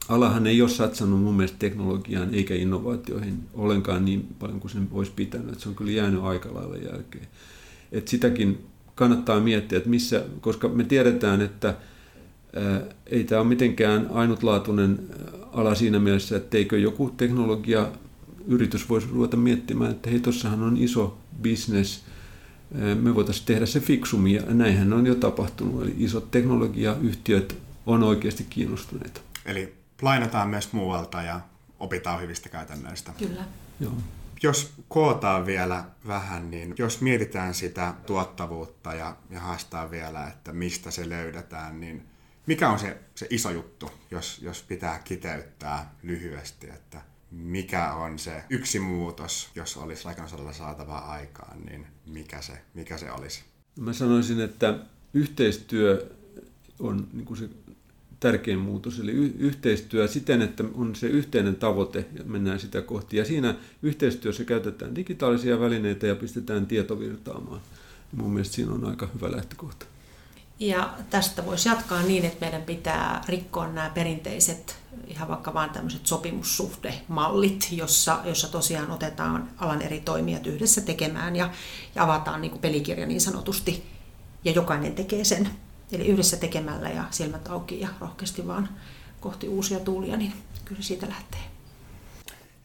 Alahan 0.08 0.46
ei 0.46 0.62
ole 0.62 0.70
satsannut 0.70 1.20
mun 1.20 1.34
mielestä 1.34 1.58
teknologiaan 1.58 2.34
eikä 2.34 2.54
innovaatioihin 2.54 3.38
ollenkaan 3.54 4.04
niin 4.04 4.28
paljon 4.38 4.60
kuin 4.60 4.70
sen 4.70 4.88
olisi 4.92 5.12
pitänyt. 5.16 5.52
Et 5.52 5.60
se 5.60 5.68
on 5.68 5.74
kyllä 5.74 5.92
jäänyt 5.92 6.22
aika 6.22 6.54
lailla 6.54 6.76
jälkeen. 6.76 7.28
Et 7.92 8.08
sitäkin 8.08 8.58
kannattaa 8.94 9.40
miettiä, 9.40 9.78
että 9.78 9.90
missä, 9.90 10.24
koska 10.40 10.68
me 10.68 10.84
tiedetään, 10.84 11.40
että 11.40 11.74
ei 13.06 13.24
tämä 13.24 13.40
ole 13.40 13.48
mitenkään 13.48 14.06
ainutlaatuinen 14.10 14.98
ala 15.52 15.74
siinä 15.74 15.98
mielessä, 15.98 16.36
että 16.36 16.56
eikö 16.56 16.78
joku 16.78 17.10
teknologia 17.16 17.88
yritys 18.46 18.88
voisi 18.88 19.06
ruveta 19.12 19.36
miettimään, 19.36 19.90
että 19.90 20.10
hei, 20.10 20.20
tuossahan 20.20 20.62
on 20.62 20.76
iso 20.76 21.18
business, 21.42 22.02
me 23.00 23.14
voitaisiin 23.14 23.46
tehdä 23.46 23.66
se 23.66 23.80
fiksummin, 23.80 24.34
ja 24.34 24.42
näinhän 24.48 24.92
on 24.92 25.06
jo 25.06 25.14
tapahtunut. 25.14 25.82
Eli 25.82 25.94
isot 25.98 26.30
teknologiayhtiöt 26.30 27.56
on 27.86 28.02
oikeasti 28.02 28.46
kiinnostuneita. 28.50 29.20
Eli 29.46 29.77
lainataan 30.02 30.48
myös 30.48 30.72
muualta 30.72 31.22
ja 31.22 31.40
opitaan 31.78 32.20
hyvistä 32.20 32.48
käytännöistä. 32.48 33.12
Kyllä. 33.18 33.44
Joo. 33.80 33.92
Jos 34.42 34.72
kootaan 34.88 35.46
vielä 35.46 35.84
vähän, 36.06 36.50
niin 36.50 36.74
jos 36.78 37.00
mietitään 37.00 37.54
sitä 37.54 37.94
tuottavuutta 38.06 38.94
ja, 38.94 39.16
ja 39.30 39.40
haastaa 39.40 39.90
vielä, 39.90 40.28
että 40.28 40.52
mistä 40.52 40.90
se 40.90 41.08
löydetään, 41.08 41.80
niin 41.80 42.06
mikä 42.46 42.70
on 42.70 42.78
se, 42.78 42.96
se 43.14 43.26
iso 43.30 43.50
juttu, 43.50 43.90
jos, 44.10 44.38
jos 44.42 44.62
pitää 44.62 44.98
kiteyttää 44.98 45.94
lyhyesti, 46.02 46.70
että 46.70 47.02
mikä 47.30 47.92
on 47.92 48.18
se 48.18 48.44
yksi 48.50 48.80
muutos, 48.80 49.50
jos 49.54 49.76
olisi 49.76 50.04
rakennusalalla 50.04 50.52
saatavaa 50.52 51.10
aikaan, 51.10 51.60
niin 51.66 51.86
mikä 52.06 52.42
se, 52.42 52.52
mikä 52.74 52.98
se 52.98 53.12
olisi? 53.12 53.44
Mä 53.80 53.92
sanoisin, 53.92 54.40
että 54.40 54.78
yhteistyö 55.14 56.16
on 56.78 57.08
niin 57.12 57.24
kuin 57.24 57.36
se 57.36 57.48
tärkein 58.20 58.58
muutos, 58.58 58.98
eli 58.98 59.12
y- 59.12 59.34
yhteistyö 59.38 60.08
siten, 60.08 60.42
että 60.42 60.64
on 60.74 60.96
se 60.96 61.06
yhteinen 61.06 61.56
tavoite 61.56 62.06
ja 62.18 62.24
mennään 62.24 62.60
sitä 62.60 62.82
kohti. 62.82 63.16
Ja 63.16 63.24
siinä 63.24 63.54
yhteistyössä 63.82 64.44
käytetään 64.44 64.96
digitaalisia 64.96 65.60
välineitä 65.60 66.06
ja 66.06 66.16
pistetään 66.16 66.66
tietovirtaamaan. 66.66 67.60
Mun 68.12 68.30
mielestä 68.30 68.54
siinä 68.54 68.72
on 68.72 68.84
aika 68.84 69.08
hyvä 69.14 69.32
lähtökohta. 69.36 69.86
Ja 70.60 70.94
tästä 71.10 71.46
voisi 71.46 71.68
jatkaa 71.68 72.02
niin, 72.02 72.24
että 72.24 72.40
meidän 72.40 72.62
pitää 72.62 73.24
rikkoa 73.28 73.68
nämä 73.68 73.90
perinteiset, 73.90 74.76
ihan 75.06 75.28
vaikka 75.28 75.54
vaan 75.54 75.70
tämmöiset 75.70 76.06
sopimussuhdemallit, 76.06 77.68
jossa, 77.72 78.20
jossa 78.24 78.48
tosiaan 78.48 78.90
otetaan 78.90 79.50
alan 79.58 79.82
eri 79.82 80.00
toimijat 80.00 80.46
yhdessä 80.46 80.80
tekemään 80.80 81.36
ja, 81.36 81.50
ja 81.94 82.04
avataan 82.04 82.40
niin 82.40 82.50
kuin 82.50 82.60
pelikirja 82.60 83.06
niin 83.06 83.20
sanotusti, 83.20 83.84
ja 84.44 84.52
jokainen 84.52 84.94
tekee 84.94 85.24
sen. 85.24 85.50
Eli 85.92 86.06
yhdessä 86.06 86.36
tekemällä 86.36 86.90
ja 86.90 87.04
silmät 87.10 87.48
auki 87.48 87.80
ja 87.80 87.88
rohkeasti 88.00 88.46
vaan 88.46 88.68
kohti 89.20 89.48
uusia 89.48 89.80
tuulia, 89.80 90.16
niin 90.16 90.32
kyllä 90.64 90.82
siitä 90.82 91.08
lähtee. 91.08 91.40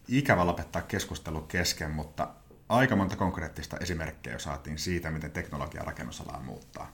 Ikävä 0.07 0.47
lopettaa 0.47 0.82
keskustelu 0.82 1.41
kesken, 1.41 1.91
mutta 1.91 2.28
aika 2.69 2.95
monta 2.95 3.15
konkreettista 3.15 3.78
esimerkkejä 3.78 4.39
saatiin 4.39 4.78
siitä, 4.78 5.11
miten 5.11 5.32
teknologia 5.32 5.84
rakennusalaa 5.84 6.39
muuttaa. 6.39 6.91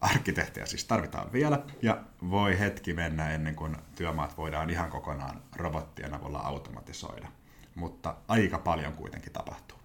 Arkkitehtiä 0.00 0.66
siis 0.66 0.84
tarvitaan 0.84 1.32
vielä, 1.32 1.62
ja 1.82 2.02
voi 2.30 2.58
hetki 2.58 2.92
mennä 2.92 3.30
ennen 3.30 3.54
kuin 3.54 3.76
työmaat 3.96 4.36
voidaan 4.36 4.70
ihan 4.70 4.90
kokonaan 4.90 5.42
robottien 5.56 6.14
avulla 6.14 6.38
automatisoida. 6.38 7.28
Mutta 7.74 8.16
aika 8.28 8.58
paljon 8.58 8.92
kuitenkin 8.92 9.32
tapahtuu. 9.32 9.78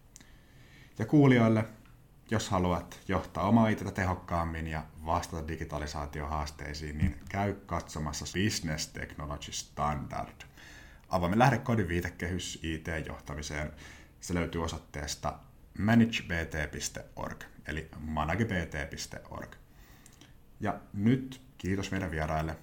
Ja 0.99 1.05
kuulijoille, 1.05 1.65
jos 2.31 2.49
haluat 2.49 2.99
johtaa 3.07 3.47
omaa 3.47 3.67
itseä 3.69 3.91
tehokkaammin 3.91 4.67
ja 4.67 4.83
vastata 5.05 5.47
digitalisaatiohaasteisiin, 5.47 6.97
niin 6.97 7.19
käy 7.29 7.53
katsomassa 7.53 8.25
Business 8.43 8.87
Technology 8.87 9.51
Standard. 9.51 10.41
Avoimen 11.09 11.39
lähdekoodin 11.39 11.87
viitekehys 11.87 12.59
IT-johtamiseen. 12.63 13.71
Se 14.19 14.33
löytyy 14.33 14.63
osoitteesta 14.63 15.39
managebt.org, 15.79 17.43
eli 17.67 17.89
managebt.org. 17.99 19.55
Ja 20.59 20.79
nyt 20.93 21.41
kiitos 21.57 21.91
meidän 21.91 22.11
vieraille 22.11 22.57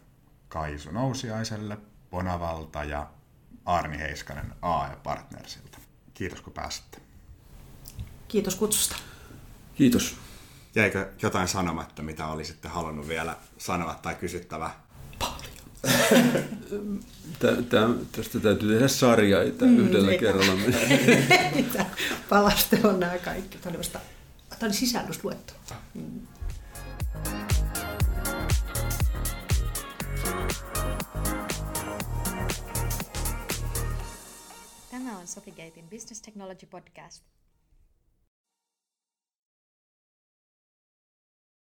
Kaisu 0.49 0.91
Nousiaiselle, 0.91 1.79
Bonavalta 2.11 2.85
ja 2.85 3.11
Arni 3.64 3.99
Heiskanen 3.99 4.55
AE 4.62 4.97
Partnersilta. 4.97 5.79
Kiitos 6.14 6.41
kun 6.41 6.53
pääsitte. 6.53 6.99
Kiitos 8.29 8.55
kutsusta. 8.55 8.97
Kiitos. 9.79 10.16
Jäikö 10.74 11.09
jotain 11.22 11.49
sanomatta, 11.49 12.03
mitä 12.03 12.26
olisitte 12.26 12.68
halunnut 12.68 13.09
vielä 13.09 13.37
sanoa 13.59 13.95
tai 13.95 14.14
kysyttävä? 14.14 14.70
Tää, 17.39 17.89
tästä 18.12 18.41
täytyy 18.41 18.72
tehdä 18.72 18.89
sarja 18.89 19.43
että 19.43 19.64
mm, 19.64 19.79
yhdellä 19.79 20.11
eikä. 20.11 20.26
kerralla. 20.26 20.55
Mitä 21.57 21.87
palaste 22.29 22.81
on 22.85 23.01
nämä 23.01 23.18
kaikki. 23.18 23.59
Tämä 23.59 23.70
oli 23.70 23.79
vasta 23.79 24.01
tämä 24.49 24.68
oli 24.68 24.74
sisällysluettelo. 24.74 25.59
Tämä 34.91 35.18
on 35.18 35.26
Sofigatein 35.26 35.89
Business 35.91 36.20
Technology 36.20 36.66
Podcast. 36.66 37.38